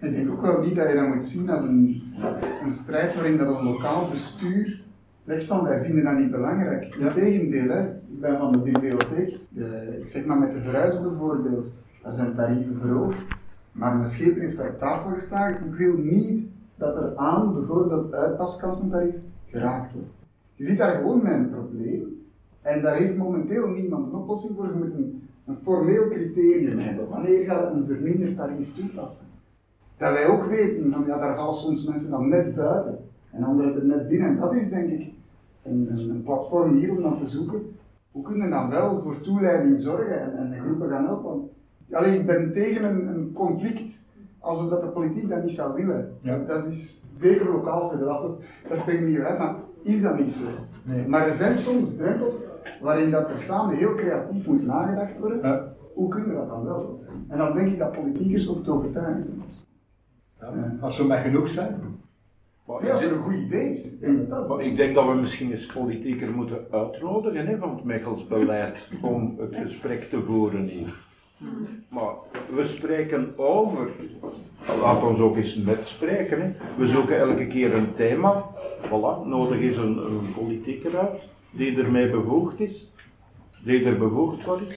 Ik 0.01 0.15
denk 0.15 0.31
ook 0.31 0.41
wel 0.43 0.61
niet 0.61 0.77
dat 0.77 0.89
je 0.89 0.95
dat 0.95 1.09
moet 1.09 1.25
zien 1.25 1.51
als 1.51 1.61
een, 1.61 2.03
een 2.63 2.73
strijd 2.73 3.15
waarin 3.15 3.37
dat 3.37 3.59
een 3.59 3.65
lokaal 3.65 4.09
bestuur 4.11 4.81
zegt 5.21 5.47
van 5.47 5.65
wij 5.65 5.85
vinden 5.85 6.05
dat 6.05 6.19
niet 6.19 6.31
belangrijk. 6.31 6.95
Integendeel, 6.95 7.69
hè, 7.69 7.89
ik 7.89 8.21
ben 8.21 8.39
van 8.39 8.53
de 8.53 8.59
bibliotheek, 8.59 9.39
de, 9.49 9.99
ik 10.01 10.09
zeg 10.09 10.25
maar 10.25 10.39
met 10.39 10.53
de 10.53 10.61
verhuizen 10.61 11.03
bijvoorbeeld, 11.03 11.71
daar 12.03 12.13
zijn 12.13 12.35
tarieven 12.35 12.79
verhoogd, 12.81 13.25
maar 13.73 13.97
mijn 13.97 14.09
schepen 14.09 14.41
heeft 14.41 14.57
daar 14.57 14.71
op 14.71 14.79
tafel 14.79 15.11
geslagen. 15.11 15.67
Ik 15.67 15.75
wil 15.75 15.97
niet 15.97 16.49
dat 16.77 16.97
er 16.97 17.17
aan 17.17 17.55
bijvoorbeeld 17.55 18.13
uitpaskassentarief 18.15 19.15
geraakt 19.47 19.93
wordt. 19.93 20.09
Je 20.55 20.65
ziet 20.65 20.79
daar 20.79 20.97
gewoon 20.97 21.27
een 21.27 21.51
probleem 21.51 22.27
en 22.63 22.83
daar 22.83 22.97
heeft 22.97 23.17
momenteel 23.17 23.69
niemand 23.69 24.07
een 24.07 24.19
oplossing 24.19 24.57
voor. 24.57 24.67
Je 24.67 24.79
moet 24.79 24.95
een, 24.95 25.21
formeel 25.63 26.09
criterium 26.09 26.79
hebben. 26.79 27.09
Wanneer 27.09 27.45
gaat 27.45 27.75
een 27.75 27.87
verminderd 27.87 28.37
tarief 28.37 28.75
toepassen? 28.75 29.27
Dat 29.97 30.13
wij 30.13 30.27
ook 30.27 30.45
weten, 30.45 30.93
van, 30.93 31.05
ja, 31.07 31.19
daar 31.19 31.37
vallen 31.37 31.55
soms 31.55 31.87
mensen 31.87 32.11
dan 32.11 32.29
net 32.29 32.55
buiten 32.55 32.99
en 33.31 33.43
anderen 33.43 33.75
er 33.75 33.85
net 33.85 34.09
binnen. 34.09 34.29
En 34.29 34.37
dat 34.37 34.55
is 34.55 34.69
denk 34.69 34.91
ik 34.91 35.13
een, 35.63 35.89
een, 35.91 36.11
een 36.11 36.23
platform 36.23 36.75
hier 36.75 36.91
om 36.91 37.03
dan 37.03 37.17
te 37.17 37.27
zoeken. 37.27 37.77
Hoe 38.11 38.23
kunnen 38.23 38.49
we 38.49 38.55
dan 38.55 38.71
wel 38.71 39.01
voor 39.01 39.21
toeleiding 39.21 39.81
zorgen 39.81 40.21
en, 40.21 40.37
en 40.37 40.51
de 40.51 40.61
groepen 40.61 40.89
gaan 40.89 41.05
helpen? 41.05 41.51
Alleen, 41.91 42.21
ik 42.21 42.27
ben 42.27 42.53
tegen 42.53 42.85
een, 42.85 43.07
een 43.07 43.33
conflict 43.33 44.07
alsof 44.39 44.69
dat 44.69 44.81
de 44.81 44.87
politiek 44.87 45.29
dat 45.29 45.43
niet 45.43 45.53
zou 45.53 45.75
willen. 45.75 46.19
Ja. 46.21 46.39
Dat 46.39 46.67
is 46.67 47.03
zeker 47.15 47.51
lokaal 47.51 47.91
federaal, 47.91 48.39
dat 48.69 48.85
ben 48.85 48.95
ik 48.95 49.07
niet 49.07 49.19
uit, 49.19 49.39
maar 49.39 49.55
is 49.83 50.03
dat 50.03 50.19
niet 50.19 50.31
zo? 50.31 50.45
Nee. 50.83 51.07
Maar 51.07 51.29
er 51.29 51.35
zijn 51.35 51.57
soms 51.57 51.97
drempels 51.97 52.35
waarin 52.81 53.11
dat 53.11 53.31
er 53.31 53.39
samen 53.39 53.77
heel 53.77 53.95
creatief 53.95 54.47
moet 54.47 54.67
nagedacht 54.67 55.19
worden. 55.19 55.39
Ja. 55.43 55.75
Hoe 55.95 56.09
kunnen 56.09 56.31
we 56.31 56.37
dat 56.37 56.49
dan 56.49 56.65
wel? 56.65 57.05
En 57.29 57.39
dan 57.39 57.53
denk 57.53 57.69
ik 57.69 57.79
dat 57.79 57.93
politiekers 57.93 58.49
ook 58.49 58.65
te 58.65 58.73
overtuigen 58.73 59.23
zijn. 59.23 59.43
Ja, 60.41 60.77
Als 60.81 60.97
we 60.97 61.05
maar 61.05 61.23
genoeg 61.23 61.49
zijn. 61.49 61.81
Ja, 62.83 62.93
als 62.93 63.05
er 63.05 63.13
een 63.13 63.23
goed 63.23 63.35
idee 63.35 63.73
is. 63.73 63.99
ik 63.99 64.29
dat. 64.29 64.49
Maar 64.49 64.61
ik 64.61 64.77
denk 64.77 64.95
dat 64.95 65.07
we 65.07 65.15
misschien 65.15 65.53
eens 65.53 65.67
politiekers 65.67 66.31
moeten 66.31 66.59
uitnodigen 66.71 67.47
hè, 67.47 67.59
van 67.59 67.75
het 67.75 67.85
Mechels 67.85 68.27
beleid 68.27 68.89
om 69.03 69.35
het 69.39 69.57
gesprek 69.57 70.03
te 70.03 70.23
voeren 70.23 70.67
hier. 70.67 71.11
Maar 71.89 72.15
we 72.55 72.67
spreken 72.67 73.39
over, 73.39 73.91
laat 74.81 75.03
ons 75.03 75.19
ook 75.19 75.37
eens 75.37 75.55
met 75.55 75.81
spreken. 75.85 76.57
We 76.77 76.87
zoeken 76.87 77.19
elke 77.19 77.47
keer 77.47 77.75
een 77.75 77.95
thema. 77.95 78.45
Voilà, 78.85 79.27
nodig 79.27 79.59
is 79.59 79.77
een, 79.77 79.97
een 79.97 80.33
politieker 80.35 80.99
uit 80.99 81.21
die 81.51 81.77
ermee 81.77 82.11
bevoegd 82.11 82.61
is, 82.61 82.87
die 83.65 83.85
er 83.85 83.99
bevoegd 83.99 84.47
is. 84.61 84.77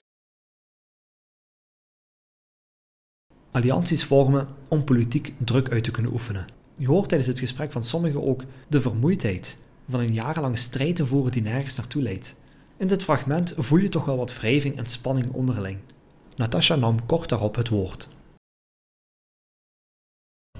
Allianties 3.50 4.04
vormen 4.04 4.48
om 4.68 4.84
politiek 4.84 5.34
druk 5.38 5.70
uit 5.70 5.84
te 5.84 5.90
kunnen 5.90 6.12
oefenen. 6.12 6.46
Je 6.76 6.86
hoort 6.86 7.08
tijdens 7.08 7.30
het 7.30 7.38
gesprek 7.38 7.72
van 7.72 7.82
sommigen 7.82 8.22
ook 8.22 8.44
de 8.68 8.80
vermoeidheid 8.80 9.58
van 9.88 10.00
een 10.00 10.12
jarenlange 10.12 10.56
strijd 10.56 10.96
te 10.96 11.06
voeren 11.06 11.32
die 11.32 11.42
nergens 11.42 11.76
naartoe 11.76 12.02
leidt. 12.02 12.36
In 12.76 12.86
dit 12.86 13.04
fragment 13.04 13.54
voel 13.56 13.78
je 13.78 13.88
toch 13.88 14.04
wel 14.04 14.16
wat 14.16 14.36
wrijving 14.36 14.76
en 14.76 14.86
spanning 14.86 15.32
onderling. 15.32 15.78
Natasha 16.36 16.76
nam 16.76 17.06
kort 17.06 17.28
daarop 17.28 17.56
het 17.56 17.68
woord. 17.68 18.08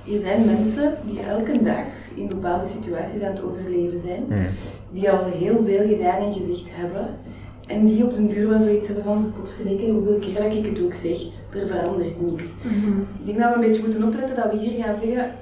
Er 0.09 0.19
zijn 0.19 0.45
mensen 0.45 0.99
die 1.07 1.21
elke 1.21 1.63
dag 1.63 1.87
in 2.15 2.29
bepaalde 2.29 2.67
situaties 2.67 3.21
aan 3.21 3.33
het 3.33 3.43
overleven 3.43 4.01
zijn, 4.01 4.51
die 4.91 5.11
al 5.11 5.25
heel 5.25 5.65
veel 5.65 5.89
gedaan 5.89 6.23
en 6.23 6.33
gezegd 6.33 6.67
hebben, 6.69 7.19
en 7.67 7.87
die 7.87 8.05
op 8.05 8.15
den 8.15 8.29
duur 8.29 8.49
wel 8.49 8.61
zoiets 8.61 8.87
hebben 8.87 9.05
van, 9.05 9.33
potverdikke, 9.37 9.91
hoeveel 9.91 10.19
keer 10.19 10.35
dat 10.35 10.55
ik 10.55 10.67
het 10.67 10.85
ook 10.85 10.93
zeg, 10.93 11.21
er 11.53 11.67
verandert 11.67 12.21
niks. 12.21 12.45
Ik 13.19 13.27
denk 13.27 13.39
dat 13.39 13.49
we 13.49 13.55
een 13.55 13.69
beetje 13.69 13.83
moeten 13.83 14.05
opletten 14.05 14.37
dat 14.37 14.53
we 14.53 14.59
hier 14.59 14.85
gaan 14.85 14.99
zeggen, 15.03 15.33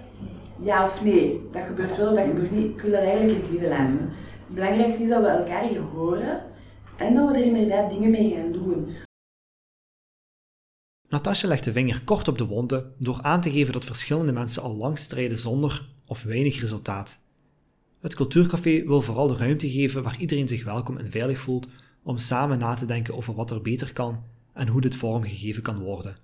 ja 0.61 0.85
of 0.85 1.03
nee, 1.03 1.49
dat 1.53 1.63
gebeurt 1.63 1.97
wel, 1.97 2.15
dat 2.15 2.25
gebeurt 2.25 2.51
niet. 2.51 2.71
Ik 2.71 2.81
wil 2.81 2.91
dat 2.91 3.01
eigenlijk 3.01 3.33
in 3.33 3.41
het 3.41 3.51
midden 3.51 3.69
laten. 3.69 3.99
Het 4.47 4.55
belangrijkste 4.55 5.03
is 5.03 5.09
dat 5.09 5.21
we 5.21 5.29
elkaar 5.29 5.69
hier 5.69 5.81
horen 5.81 6.43
en 6.97 7.15
dat 7.15 7.31
we 7.31 7.37
er 7.37 7.45
inderdaad 7.45 7.91
dingen 7.91 8.11
mee 8.11 8.35
gaan 8.37 8.53
doen. 8.53 8.89
Natasja 11.15 11.49
legt 11.49 11.65
de 11.65 11.73
vinger 11.73 12.03
kort 12.05 12.29
op 12.29 12.39
de 12.39 12.47
wonden 12.47 12.93
door 12.99 13.23
aan 13.23 13.41
te 13.41 13.51
geven 13.51 13.73
dat 13.73 13.85
verschillende 13.85 14.33
mensen 14.33 14.63
al 14.63 14.77
lang 14.77 14.99
strijden 14.99 15.39
zonder 15.39 15.87
of 16.07 16.23
weinig 16.23 16.61
resultaat. 16.61 17.21
Het 18.01 18.15
cultuurcafé 18.15 18.87
wil 18.87 19.03
vooral 19.03 19.27
de 19.27 19.37
ruimte 19.37 19.71
geven 19.71 20.03
waar 20.03 20.21
iedereen 20.21 20.49
zich 20.49 20.65
welkom 20.65 20.97
en 20.97 21.11
veilig 21.11 21.41
voelt 21.41 21.69
om 22.03 22.19
samen 22.19 22.59
na 22.59 22.75
te 22.75 22.85
denken 22.85 23.17
over 23.17 23.35
wat 23.35 23.51
er 23.51 23.63
beter 23.63 23.93
kan 23.93 24.25
en 24.53 24.69
hoe 24.69 24.81
dit 24.81 24.97
vormgegeven 24.97 25.63
kan 25.63 25.79
worden, 25.79 26.17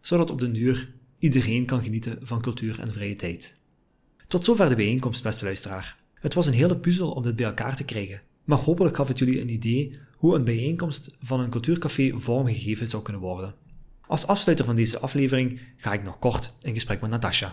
zodat 0.00 0.30
op 0.30 0.40
den 0.40 0.52
duur 0.52 0.92
iedereen 1.18 1.64
kan 1.64 1.82
genieten 1.82 2.18
van 2.22 2.40
cultuur 2.40 2.80
en 2.80 2.92
vrije 2.92 3.16
tijd. 3.16 3.58
Tot 4.26 4.44
zover 4.44 4.68
de 4.68 4.76
bijeenkomst, 4.76 5.22
beste 5.22 5.44
luisteraar. 5.44 5.98
Het 6.14 6.34
was 6.34 6.46
een 6.46 6.52
hele 6.52 6.76
puzzel 6.76 7.10
om 7.10 7.22
dit 7.22 7.36
bij 7.36 7.46
elkaar 7.46 7.76
te 7.76 7.84
krijgen, 7.84 8.22
maar 8.44 8.58
hopelijk 8.58 8.96
gaf 8.96 9.08
het 9.08 9.18
jullie 9.18 9.40
een 9.40 9.48
idee 9.48 9.98
hoe 10.16 10.34
een 10.34 10.44
bijeenkomst 10.44 11.16
van 11.20 11.40
een 11.40 11.50
cultuurcafé 11.50 12.12
vormgegeven 12.14 12.88
zou 12.88 13.02
kunnen 13.02 13.22
worden. 13.22 13.54
Als 14.10 14.26
afsluiter 14.26 14.64
van 14.64 14.76
deze 14.76 14.98
aflevering 14.98 15.60
ga 15.76 15.92
ik 15.92 16.02
nog 16.02 16.18
kort 16.18 16.52
in 16.60 16.74
gesprek 16.74 17.00
met 17.00 17.10
Natasja. 17.10 17.52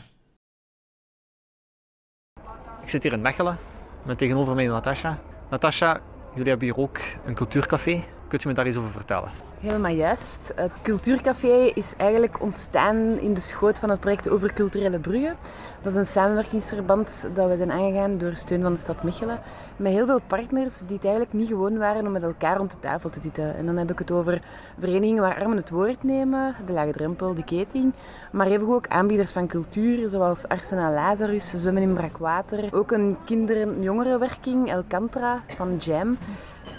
Ik 2.82 2.90
zit 2.90 3.04
hier 3.04 3.14
in 3.14 3.22
Mechelen 3.22 3.58
met 4.06 4.18
tegenover 4.18 4.56
mij 4.56 4.66
Natasja. 4.66 5.22
Natasja, 5.50 6.02
jullie 6.34 6.50
hebben 6.50 6.68
hier 6.68 6.78
ook 6.78 7.00
een 7.26 7.36
cultuurcafé. 7.36 8.04
Kunt 8.28 8.44
u 8.44 8.48
me 8.48 8.54
daar 8.54 8.68
iets 8.68 8.78
over 8.78 8.92
vertellen? 8.92 9.30
Helemaal 9.60 9.92
juist. 9.92 10.52
Het 10.56 10.72
Cultuurcafé 10.82 11.72
is 11.74 11.94
eigenlijk 11.98 12.42
ontstaan 12.42 12.96
in 13.20 13.34
de 13.34 13.40
schoot 13.40 13.80
van 13.80 13.90
het 13.90 14.00
project 14.00 14.30
Over 14.30 14.54
Culturele 14.54 15.00
Bruggen. 15.00 15.36
Dat 15.82 15.94
is 15.94 16.00
een 16.00 16.06
samenwerkingsverband 16.06 17.28
dat 17.34 17.50
we 17.50 17.58
zijn 17.58 17.72
aangegaan 17.72 18.18
door 18.18 18.36
steun 18.36 18.62
van 18.62 18.74
de 18.74 18.80
stad 18.80 19.04
Mechelen. 19.04 19.40
Met 19.76 19.92
heel 19.92 20.06
veel 20.06 20.22
partners 20.28 20.78
die 20.78 20.96
het 20.96 21.04
eigenlijk 21.04 21.34
niet 21.34 21.48
gewoon 21.48 21.78
waren 21.78 22.06
om 22.06 22.12
met 22.12 22.24
elkaar 22.24 22.58
rond 22.58 22.72
de 22.72 22.80
tafel 22.80 23.10
te 23.10 23.22
zitten. 23.22 23.56
En 23.56 23.66
dan 23.66 23.78
heb 23.78 23.92
ik 23.92 24.00
het 24.00 24.12
over 24.12 24.42
verenigingen 24.80 25.22
waar 25.24 25.40
armen 25.40 25.58
het 25.58 25.70
woord 25.70 26.04
nemen, 26.04 26.56
de 26.66 26.74
Lage 26.74 26.92
Drempel, 26.92 27.34
de 27.34 27.44
Keting. 27.44 27.94
Maar 28.32 28.48
even 28.48 28.68
ook 28.68 28.88
aanbieders 28.88 29.32
van 29.32 29.48
cultuur, 29.48 30.10
zoals 30.10 30.48
Arsenal 30.48 30.94
Lazarus, 30.94 31.50
Zwemmen 31.50 31.84
in 31.84 31.94
Brakwater. 31.94 32.70
Ook 32.72 32.92
een 32.92 33.18
kinder- 33.26 33.62
en 33.62 33.82
jongerenwerking, 33.82 34.70
El 34.70 34.84
Cantra, 34.88 35.44
van 35.56 35.76
Jam. 35.78 36.18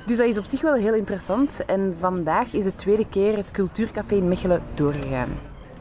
Dus 0.08 0.16
dat 0.16 0.26
is 0.26 0.38
op 0.38 0.44
zich 0.44 0.60
wel 0.60 0.74
heel 0.74 0.94
interessant. 0.94 1.64
En 1.64 1.96
vandaag 1.98 2.52
is 2.52 2.64
de 2.64 2.74
tweede 2.74 3.08
keer 3.08 3.36
het 3.36 3.50
Cultuurcafé 3.50 4.14
in 4.14 4.28
Mechelen 4.28 4.62
doorgegaan. 4.74 5.28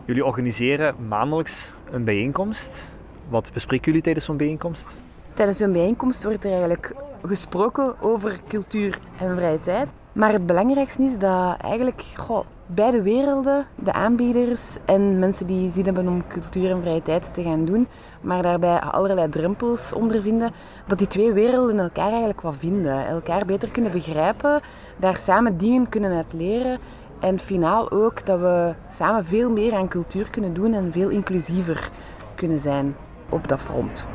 Jullie 0.05 0.25
organiseren 0.25 1.07
maandelijks 1.07 1.71
een 1.91 2.03
bijeenkomst. 2.03 2.91
Wat 3.29 3.51
bespreken 3.53 3.85
jullie 3.85 4.01
tijdens 4.01 4.25
zo'n 4.25 4.37
bijeenkomst? 4.37 4.97
Tijdens 5.33 5.57
zo'n 5.57 5.71
bijeenkomst 5.71 6.23
wordt 6.23 6.43
er 6.43 6.49
eigenlijk 6.49 6.93
gesproken 7.21 8.01
over 8.01 8.39
cultuur 8.47 8.99
en 9.19 9.35
vrije 9.35 9.59
tijd. 9.59 9.87
Maar 10.13 10.31
het 10.31 10.45
belangrijkste 10.45 11.03
is 11.03 11.17
dat 11.17 11.57
eigenlijk 11.61 12.03
goh, 12.15 12.45
beide 12.67 13.01
werelden, 13.01 13.65
de 13.75 13.93
aanbieders 13.93 14.77
en 14.85 15.19
mensen 15.19 15.47
die 15.47 15.71
zin 15.71 15.85
hebben 15.85 16.07
om 16.07 16.27
cultuur 16.27 16.71
en 16.71 16.81
vrije 16.81 17.01
tijd 17.01 17.33
te 17.33 17.43
gaan 17.43 17.65
doen, 17.65 17.87
maar 18.21 18.41
daarbij 18.41 18.79
allerlei 18.79 19.29
drempels 19.29 19.93
ondervinden, 19.93 20.51
dat 20.87 20.97
die 20.97 21.07
twee 21.07 21.33
werelden 21.33 21.79
elkaar 21.79 22.09
eigenlijk 22.09 22.41
wat 22.41 22.55
vinden. 22.57 23.07
Elkaar 23.07 23.45
beter 23.45 23.71
kunnen 23.71 23.91
begrijpen, 23.91 24.61
daar 24.97 25.17
samen 25.17 25.57
dingen 25.57 25.89
kunnen 25.89 26.11
uit 26.11 26.33
leren 26.33 26.79
en 27.19 27.39
finaal 27.39 27.91
ook 27.91 28.25
dat 28.25 28.39
we 28.39 28.73
samen 28.89 29.25
veel 29.25 29.51
meer 29.51 29.73
aan 29.73 29.87
cultuur 29.87 30.29
kunnen 30.29 30.53
doen 30.53 30.73
en 30.73 30.91
veel 30.91 31.09
inclusiever 31.09 31.89
kunnen 32.35 32.59
zijn 32.59 32.95
op 33.29 33.47
dat 33.47 33.59
front. 33.59 34.07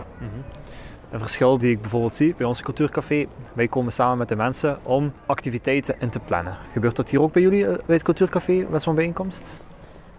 Een 1.12 1.18
verschil 1.18 1.58
die 1.58 1.70
ik 1.70 1.80
bijvoorbeeld 1.80 2.14
zie 2.14 2.34
bij 2.36 2.46
ons 2.46 2.62
cultuurcafé. 2.62 3.26
Wij 3.52 3.68
komen 3.68 3.92
samen 3.92 4.18
met 4.18 4.28
de 4.28 4.36
mensen 4.36 4.78
om 4.82 5.12
activiteiten 5.26 5.94
in 6.00 6.10
te 6.10 6.20
plannen. 6.20 6.56
Gebeurt 6.72 6.96
dat 6.96 7.10
hier 7.10 7.20
ook 7.20 7.32
bij 7.32 7.42
jullie 7.42 7.66
eh, 7.66 7.74
bij 7.86 7.94
het 7.94 8.04
cultuurcafé 8.04 8.66
met 8.70 8.82
zo'n 8.82 8.94
bijeenkomst? 8.94 9.54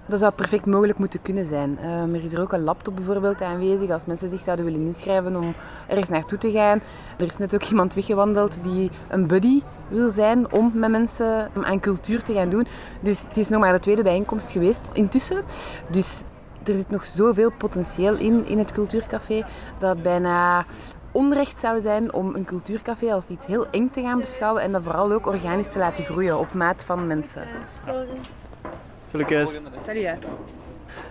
Dat 0.08 0.20
zou 0.20 0.32
perfect 0.32 0.66
mogelijk 0.66 1.00
moeten 1.00 1.22
kunnen 1.22 1.46
zijn. 1.46 1.78
Um, 1.86 2.16
er 2.16 2.24
is 2.24 2.34
er 2.34 2.42
ook 2.42 2.54
een 2.54 2.64
laptop 2.64 2.96
bijvoorbeeld 2.96 3.42
aanwezig 3.42 3.90
als 3.90 4.06
mensen 4.06 4.30
zich 4.30 4.42
zouden 4.42 4.66
willen 4.66 4.82
inschrijven 4.82 5.36
om 5.36 5.54
ergens 5.88 6.10
naartoe 6.10 6.38
te 6.38 6.52
gaan. 6.52 6.82
Er 7.18 7.26
is 7.26 7.38
net 7.38 7.56
ook 7.56 7.64
iemand 7.64 7.94
weggewandeld 7.94 8.64
die 8.64 8.90
een 9.10 9.28
buddy 9.28 9.62
wil 9.88 10.10
zijn 10.10 10.52
om 10.52 10.72
met 10.76 10.90
mensen 10.90 11.50
aan 11.64 11.80
cultuur 11.80 12.24
te 12.24 12.34
gaan 12.34 12.50
doen. 12.50 12.68
Dus 13.00 13.22
het 13.28 13.38
is 13.38 13.50
nog 13.50 13.60
maar 13.60 13.74
de 13.74 13.80
tweede 13.80 14.04
bijeenkomst 14.04 14.52
geweest 14.52 14.90
intussen. 14.94 15.44
Dus 15.90 16.24
er 16.68 16.76
zit 16.76 16.90
nog 16.90 17.06
zoveel 17.06 17.52
potentieel 17.52 18.16
in, 18.16 18.46
in 18.48 18.58
het 18.58 18.72
cultuurcafé, 18.72 19.44
dat 19.78 20.02
bijna 20.02 20.66
onrecht 21.12 21.60
zou 21.60 21.82
zijn 21.82 22.14
om 22.14 22.36
een 22.36 22.46
cultuurcafé 22.46 23.14
als 23.14 23.30
iets 23.30 23.46
heel 23.46 23.68
eng 23.70 23.90
te 23.90 24.02
gaan 24.02 24.20
beschouwen 24.20 24.62
en 24.62 24.72
dat 24.72 24.84
vooral 24.84 25.12
ook 25.12 25.28
organisch 25.28 25.68
te 25.68 25.80
laten 25.80 26.06
groeien 26.06 26.40
op 26.40 26.54
maat 26.54 26.86
van 26.86 27.08
mensen. 27.08 27.48
Salut 29.08 29.28
Salut. 29.86 30.28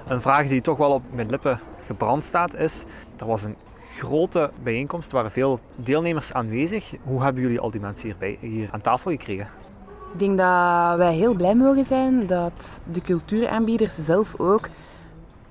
Een 0.07 0.21
vraag 0.21 0.49
die 0.49 0.61
toch 0.61 0.77
wel 0.77 0.91
op 0.91 1.03
mijn 1.11 1.31
lippen 1.31 1.61
gebrand 1.87 2.25
staat 2.25 2.55
is, 2.55 2.85
er 3.17 3.27
was 3.27 3.43
een 3.43 3.57
grote 3.97 4.51
bijeenkomst, 4.63 5.09
er 5.09 5.15
waren 5.15 5.31
veel 5.31 5.59
deelnemers 5.75 6.33
aanwezig. 6.33 6.95
Hoe 7.03 7.23
hebben 7.23 7.43
jullie 7.43 7.61
al 7.61 7.71
die 7.71 7.81
mensen 7.81 8.09
hierbij, 8.09 8.39
hier 8.41 8.69
aan 8.73 8.81
tafel 8.81 9.11
gekregen? 9.11 9.49
Ik 10.13 10.19
denk 10.19 10.39
dat 10.39 10.97
wij 10.97 11.15
heel 11.15 11.35
blij 11.35 11.55
mogen 11.55 11.85
zijn 11.85 12.27
dat 12.27 12.83
de 12.93 13.01
cultuuraanbieders 13.01 13.95
zelf 14.05 14.35
ook 14.41 14.69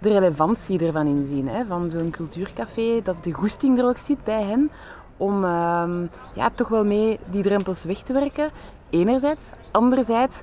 de 0.01 0.09
relevantie 0.09 0.85
ervan 0.85 1.07
inzien. 1.07 1.47
Hè, 1.47 1.65
van 1.65 1.91
zo'n 1.91 2.11
cultuurcafé, 2.11 3.01
dat 3.03 3.23
de 3.23 3.33
goesting 3.33 3.79
er 3.79 3.85
ook 3.85 3.97
zit 3.97 4.23
bij 4.23 4.43
hen 4.43 4.71
om 5.17 5.43
ehm, 5.43 6.05
ja, 6.33 6.49
toch 6.55 6.67
wel 6.67 6.85
mee 6.85 7.19
die 7.29 7.43
drempels 7.43 7.83
weg 7.83 8.01
te 8.01 8.13
werken. 8.13 8.49
Enerzijds. 8.89 9.49
Anderzijds 9.71 10.39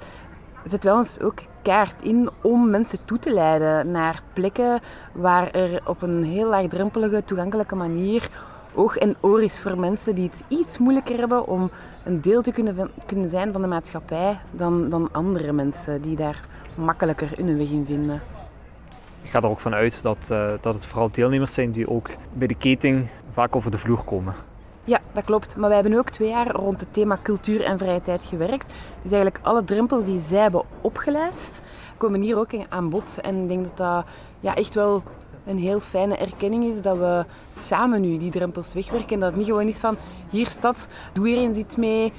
zetten 0.64 0.90
wij 0.90 0.98
ons 0.98 1.20
ook 1.20 1.38
kaart 1.62 2.02
in 2.02 2.30
om 2.42 2.70
mensen 2.70 3.04
toe 3.04 3.18
te 3.18 3.32
leiden 3.32 3.90
naar 3.90 4.22
plekken 4.32 4.80
waar 5.12 5.50
er 5.50 5.82
op 5.86 6.02
een 6.02 6.24
heel 6.24 6.48
laagdrempelige, 6.48 7.24
toegankelijke 7.24 7.74
manier 7.74 8.28
oog 8.74 8.96
en 8.96 9.16
oor 9.20 9.42
is 9.42 9.60
voor 9.60 9.78
mensen 9.78 10.14
die 10.14 10.28
het 10.28 10.44
iets 10.48 10.78
moeilijker 10.78 11.18
hebben 11.18 11.46
om 11.46 11.70
een 12.04 12.20
deel 12.20 12.42
te 12.42 12.52
kunnen, 13.06 13.28
zijn 13.28 13.52
van 13.52 13.62
de 13.62 13.68
maatschappij 13.68 14.40
dan, 14.50 14.88
dan 14.88 15.08
andere 15.12 15.52
mensen 15.52 16.02
die 16.02 16.16
daar 16.16 16.48
makkelijker 16.74 17.32
hun 17.36 17.58
weg 17.58 17.70
in 17.70 17.84
vinden. 17.84 18.37
Ik 19.22 19.30
ga 19.30 19.40
er 19.40 19.48
ook 19.48 19.60
van 19.60 19.74
uit 19.74 20.02
dat, 20.02 20.28
uh, 20.32 20.52
dat 20.60 20.74
het 20.74 20.86
vooral 20.86 21.10
deelnemers 21.10 21.54
zijn 21.54 21.70
die 21.70 21.90
ook 21.90 22.10
bij 22.32 22.46
de 22.46 22.54
keting 22.54 23.10
vaak 23.28 23.56
over 23.56 23.70
de 23.70 23.78
vloer 23.78 24.04
komen. 24.04 24.34
Ja, 24.84 24.98
dat 25.12 25.24
klopt. 25.24 25.56
Maar 25.56 25.68
wij 25.68 25.78
hebben 25.78 25.98
ook 25.98 26.10
twee 26.10 26.28
jaar 26.28 26.50
rond 26.50 26.80
het 26.80 26.92
thema 26.92 27.18
cultuur 27.22 27.62
en 27.62 27.78
vrije 27.78 28.02
tijd 28.02 28.24
gewerkt. 28.24 28.74
Dus 29.02 29.12
eigenlijk 29.12 29.46
alle 29.46 29.64
drempels 29.64 30.04
die 30.04 30.20
zij 30.20 30.38
hebben 30.38 30.62
opgelijst, 30.80 31.62
komen 31.96 32.20
hier 32.20 32.38
ook 32.38 32.50
aan 32.68 32.90
bod. 32.90 33.20
En 33.20 33.42
ik 33.42 33.48
denk 33.48 33.64
dat 33.64 33.76
dat 33.76 34.04
ja, 34.40 34.54
echt 34.54 34.74
wel 34.74 35.02
een 35.46 35.58
heel 35.58 35.80
fijne 35.80 36.16
erkenning 36.16 36.64
is 36.64 36.82
dat 36.82 36.96
we 36.96 37.24
samen 37.52 38.00
nu 38.00 38.16
die 38.16 38.30
drempels 38.30 38.72
wegwerken. 38.72 39.10
En 39.10 39.20
dat 39.20 39.28
het 39.28 39.38
niet 39.38 39.46
gewoon 39.46 39.68
is 39.68 39.78
van, 39.78 39.96
hier 40.30 40.46
stad, 40.46 40.86
doe 41.12 41.28
hier 41.28 41.38
eens 41.38 41.58
iets 41.58 41.76
mee, 41.76 42.12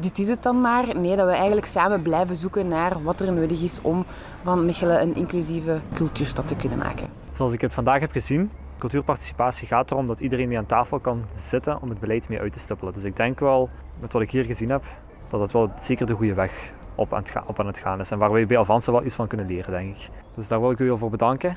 dit 0.00 0.18
is 0.18 0.28
het 0.28 0.42
dan 0.42 0.60
maar. 0.60 0.98
Nee, 0.98 1.16
dat 1.16 1.26
we 1.26 1.32
eigenlijk 1.32 1.66
samen 1.66 2.02
blijven 2.02 2.36
zoeken 2.36 2.68
naar 2.68 3.02
wat 3.02 3.20
er 3.20 3.32
nodig 3.32 3.62
is 3.62 3.78
om 3.82 4.04
van 4.42 4.64
Mechelen 4.64 5.02
een 5.02 5.14
inclusieve 5.14 5.80
cultuurstad 5.94 6.48
te 6.48 6.56
kunnen 6.56 6.78
maken. 6.78 7.08
Zoals 7.30 7.52
ik 7.52 7.60
het 7.60 7.74
vandaag 7.74 8.00
heb 8.00 8.12
gezien, 8.12 8.50
cultuurparticipatie 8.78 9.68
gaat 9.68 9.90
erom 9.90 10.06
dat 10.06 10.20
iedereen 10.20 10.48
mee 10.48 10.58
aan 10.58 10.66
tafel 10.66 11.00
kan 11.00 11.24
zitten 11.34 11.82
om 11.82 11.88
het 11.88 12.00
beleid 12.00 12.28
mee 12.28 12.40
uit 12.40 12.52
te 12.52 12.58
stippelen. 12.58 12.92
Dus 12.92 13.02
ik 13.02 13.16
denk 13.16 13.40
wel, 13.40 13.70
met 14.00 14.12
wat 14.12 14.22
ik 14.22 14.30
hier 14.30 14.44
gezien 14.44 14.70
heb, 14.70 14.84
dat 15.28 15.40
het 15.40 15.52
wel 15.52 15.72
zeker 15.76 16.06
de 16.06 16.14
goede 16.14 16.34
weg 16.34 16.72
op 16.94 17.12
aan 17.12 17.66
het, 17.66 17.78
gaan 17.78 18.00
is. 18.00 18.10
En 18.10 18.18
waar 18.18 18.32
wij 18.32 18.46
bij 18.46 18.58
Avanza 18.58 18.92
wel 18.92 19.04
iets 19.04 19.14
van 19.14 19.26
kunnen 19.26 19.46
leren, 19.46 19.70
denk 19.70 19.96
ik. 19.96 20.08
Dus 20.34 20.48
daar 20.48 20.60
wil 20.60 20.70
ik 20.70 20.78
u 20.78 20.90
al 20.90 20.98
voor 20.98 21.10
bedanken. 21.10 21.56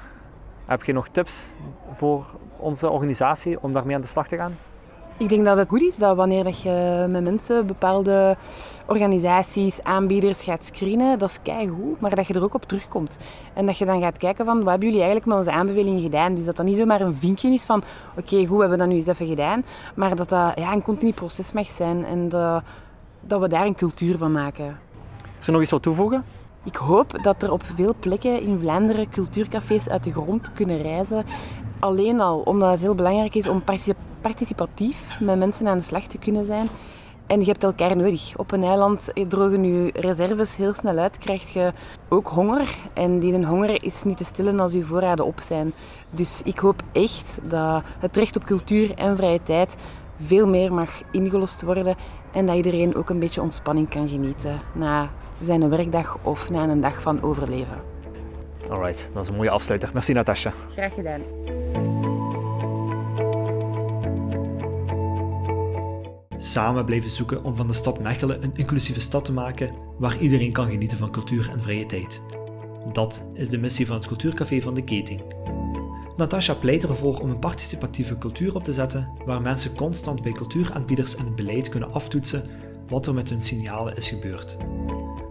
Heb 0.65 0.83
je 0.83 0.93
nog 0.93 1.07
tips 1.07 1.53
voor 1.91 2.25
onze 2.57 2.89
organisatie 2.89 3.61
om 3.61 3.73
daarmee 3.73 3.95
aan 3.95 4.01
de 4.01 4.07
slag 4.07 4.27
te 4.27 4.35
gaan? 4.35 4.55
Ik 5.17 5.29
denk 5.29 5.45
dat 5.45 5.57
het 5.57 5.69
goed 5.69 5.81
is 5.81 5.97
dat 5.97 6.15
wanneer 6.15 6.43
dat 6.43 6.61
je 6.61 7.05
met 7.09 7.23
mensen, 7.23 7.67
bepaalde 7.67 8.37
organisaties, 8.85 9.83
aanbieders 9.83 10.41
gaat 10.41 10.65
screenen, 10.65 11.19
dat 11.19 11.29
is 11.29 11.39
keigoed, 11.41 11.99
maar 11.99 12.15
dat 12.15 12.27
je 12.27 12.33
er 12.33 12.43
ook 12.43 12.53
op 12.53 12.65
terugkomt. 12.65 13.17
En 13.53 13.65
dat 13.65 13.77
je 13.77 13.85
dan 13.85 14.01
gaat 14.01 14.17
kijken 14.17 14.45
van, 14.45 14.57
wat 14.57 14.69
hebben 14.69 14.87
jullie 14.87 15.03
eigenlijk 15.03 15.25
met 15.25 15.37
onze 15.37 15.51
aanbevelingen 15.51 16.01
gedaan? 16.01 16.35
Dus 16.35 16.45
dat 16.45 16.55
dat 16.55 16.65
niet 16.65 16.77
zomaar 16.77 17.01
een 17.01 17.13
vinkje 17.13 17.49
is 17.49 17.63
van, 17.63 17.83
oké, 18.17 18.45
goed, 18.45 18.55
we 18.55 18.59
hebben 18.59 18.77
dat 18.77 18.87
nu 18.87 18.93
eens 18.93 19.07
even 19.07 19.27
gedaan, 19.27 19.63
maar 19.95 20.15
dat 20.15 20.29
dat 20.29 20.59
ja, 20.59 20.73
een 20.73 20.81
continu 20.81 21.11
proces 21.11 21.51
mag 21.51 21.67
zijn 21.67 22.05
en 22.05 22.29
dat, 22.29 22.63
dat 23.21 23.41
we 23.41 23.47
daar 23.47 23.65
een 23.65 23.75
cultuur 23.75 24.17
van 24.17 24.31
maken. 24.31 24.79
Is 25.39 25.47
er 25.47 25.53
nog 25.53 25.61
iets 25.61 25.71
wat 25.71 25.81
toevoegen? 25.81 26.23
Ik 26.63 26.75
hoop 26.75 27.23
dat 27.23 27.43
er 27.43 27.51
op 27.51 27.63
veel 27.75 27.95
plekken 27.99 28.41
in 28.41 28.57
Vlaanderen 28.57 29.09
cultuurcafés 29.09 29.89
uit 29.89 30.03
de 30.03 30.11
grond 30.11 30.53
kunnen 30.53 30.81
reizen. 30.81 31.23
Alleen 31.79 32.19
al 32.19 32.39
omdat 32.39 32.71
het 32.71 32.79
heel 32.79 32.95
belangrijk 32.95 33.35
is 33.35 33.47
om 33.47 33.63
participatief 34.21 35.19
met 35.19 35.37
mensen 35.37 35.67
aan 35.67 35.77
de 35.77 35.83
slag 35.83 36.07
te 36.07 36.17
kunnen 36.17 36.45
zijn. 36.45 36.67
En 37.27 37.39
je 37.39 37.45
hebt 37.45 37.63
elkaar 37.63 37.97
nodig. 37.97 38.37
Op 38.37 38.51
een 38.51 38.63
eiland 38.63 39.11
drogen 39.27 39.63
je 39.63 39.91
reserves 39.93 40.55
heel 40.55 40.73
snel 40.73 40.97
uit, 40.97 41.17
krijg 41.17 41.53
je 41.53 41.71
ook 42.09 42.27
honger. 42.27 42.75
En 42.93 43.19
die 43.19 43.45
honger 43.45 43.83
is 43.83 44.03
niet 44.03 44.17
te 44.17 44.23
stillen 44.23 44.59
als 44.59 44.73
je 44.73 44.83
voorraden 44.83 45.25
op 45.25 45.39
zijn. 45.47 45.73
Dus 46.09 46.41
ik 46.43 46.59
hoop 46.59 46.81
echt 46.91 47.39
dat 47.43 47.83
het 47.99 48.17
recht 48.17 48.35
op 48.35 48.43
cultuur 48.43 48.93
en 48.95 49.15
vrije 49.15 49.43
tijd 49.43 49.75
veel 50.21 50.47
meer 50.47 50.73
mag 50.73 50.89
ingelost 51.11 51.61
worden. 51.61 51.95
En 52.31 52.45
dat 52.45 52.55
iedereen 52.55 52.95
ook 52.95 53.09
een 53.09 53.19
beetje 53.19 53.41
ontspanning 53.41 53.89
kan 53.89 54.09
genieten 54.09 54.61
na 54.73 55.09
zijn 55.41 55.69
werkdag 55.69 56.17
of 56.21 56.49
na 56.49 56.63
een 56.63 56.81
dag 56.81 57.01
van 57.01 57.21
overleven. 57.21 57.77
Alright, 58.69 59.09
dat 59.13 59.23
is 59.23 59.29
een 59.29 59.35
mooie 59.35 59.49
afsluiter. 59.49 59.89
Merci 59.93 60.13
Natasja. 60.13 60.51
Graag 60.71 60.93
gedaan. 60.93 61.21
Samen 66.45 66.85
blijven 66.85 67.09
zoeken 67.09 67.43
om 67.43 67.55
van 67.55 67.67
de 67.67 67.73
stad 67.73 67.99
Mechelen 67.99 68.43
een 68.43 68.51
inclusieve 68.55 68.99
stad 68.99 69.25
te 69.25 69.31
maken 69.33 69.73
waar 69.97 70.19
iedereen 70.19 70.51
kan 70.51 70.69
genieten 70.69 70.97
van 70.97 71.11
cultuur 71.11 71.49
en 71.49 71.63
vrije 71.63 71.85
tijd. 71.85 72.21
Dat 72.91 73.27
is 73.33 73.49
de 73.49 73.57
missie 73.57 73.85
van 73.85 73.95
het 73.95 74.05
Cultuurcafé 74.05 74.61
van 74.61 74.73
de 74.73 74.83
Keting. 74.83 75.21
Natasja 76.17 76.53
pleit 76.53 76.83
ervoor 76.83 77.19
om 77.19 77.29
een 77.29 77.39
participatieve 77.39 78.17
cultuur 78.17 78.55
op 78.55 78.63
te 78.63 78.73
zetten 78.73 79.09
waar 79.25 79.41
mensen 79.41 79.75
constant 79.75 80.21
bij 80.21 80.31
cultuuraanbieders 80.31 81.15
en 81.15 81.25
het 81.25 81.35
beleid 81.35 81.69
kunnen 81.69 81.93
aftoetsen 81.93 82.49
wat 82.87 83.07
er 83.07 83.13
met 83.13 83.29
hun 83.29 83.41
signalen 83.41 83.95
is 83.95 84.09
gebeurd. 84.09 84.57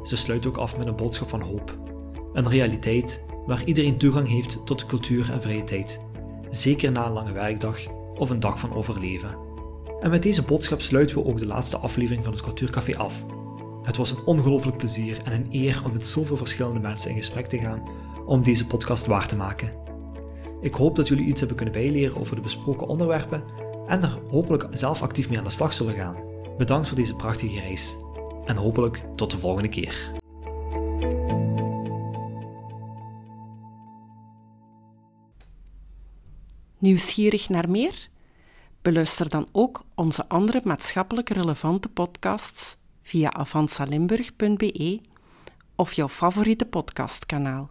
Ze 0.03 0.17
sluit 0.17 0.47
ook 0.47 0.57
af 0.57 0.77
met 0.77 0.87
een 0.87 0.97
boodschap 0.97 1.29
van 1.29 1.41
hoop. 1.41 1.79
Een 2.33 2.49
realiteit 2.49 3.25
waar 3.47 3.65
iedereen 3.65 3.99
toegang 3.99 4.29
heeft 4.29 4.67
tot 4.67 4.87
cultuur 4.87 5.33
en 5.33 5.43
vrije 5.43 5.65
tijd, 5.65 6.01
zeker 6.51 6.93
na 6.93 7.07
een 7.07 7.13
lange 7.13 7.33
werkdag 7.33 7.79
of 8.15 8.31
een 8.31 8.41
dag 8.41 8.59
van 8.59 8.75
overleven. 8.75 9.44
En 10.05 10.11
met 10.11 10.23
deze 10.23 10.43
boodschap 10.43 10.81
sluiten 10.81 11.17
we 11.17 11.25
ook 11.25 11.39
de 11.39 11.47
laatste 11.47 11.77
aflevering 11.77 12.25
van 12.25 12.33
het 12.33 12.43
Cultuurcafé 12.43 12.97
af. 12.97 13.25
Het 13.83 13.97
was 13.97 14.11
een 14.11 14.25
ongelooflijk 14.25 14.77
plezier 14.77 15.23
en 15.23 15.33
een 15.33 15.47
eer 15.51 15.83
om 15.85 15.93
met 15.93 16.05
zoveel 16.05 16.37
verschillende 16.37 16.81
mensen 16.81 17.11
in 17.11 17.17
gesprek 17.17 17.47
te 17.47 17.59
gaan 17.59 17.89
om 18.27 18.43
deze 18.43 18.67
podcast 18.67 19.07
waar 19.07 19.27
te 19.27 19.37
maken. 19.37 19.73
Ik 20.61 20.75
hoop 20.75 20.97
dat 20.97 21.09
jullie 21.09 21.27
iets 21.27 21.39
hebben 21.39 21.57
kunnen 21.57 21.75
bijleren 21.75 22.21
over 22.21 22.37
de 22.37 22.43
besproken 22.43 22.87
onderwerpen 22.87 23.45
en 23.87 24.03
er 24.03 24.19
hopelijk 24.31 24.67
zelf 24.71 25.03
actief 25.03 25.29
mee 25.29 25.39
aan 25.39 25.45
de 25.45 25.51
slag 25.51 25.73
zullen 25.73 25.95
gaan. 25.95 26.17
Bedankt 26.59 26.87
voor 26.89 26.97
deze 26.97 27.15
prachtige 27.15 27.61
reis 27.61 27.97
en 28.45 28.57
hopelijk 28.57 29.03
tot 29.17 29.31
de 29.31 29.39
volgende 29.39 29.69
keer. 29.69 30.13
Nieuwsgierig 36.79 37.49
naar 37.49 37.71
meer? 37.71 38.13
Beluister 38.85 39.29
dan 39.29 39.49
ook 39.53 39.85
onze 39.95 40.29
andere 40.29 40.61
maatschappelijk 40.65 41.29
relevante 41.29 41.89
podcasts 41.89 42.77
via 43.03 43.33
avansalimburg.be 43.33 45.01
of 45.75 45.93
jouw 45.93 46.09
favoriete 46.09 46.67
podcastkanaal. 46.67 47.71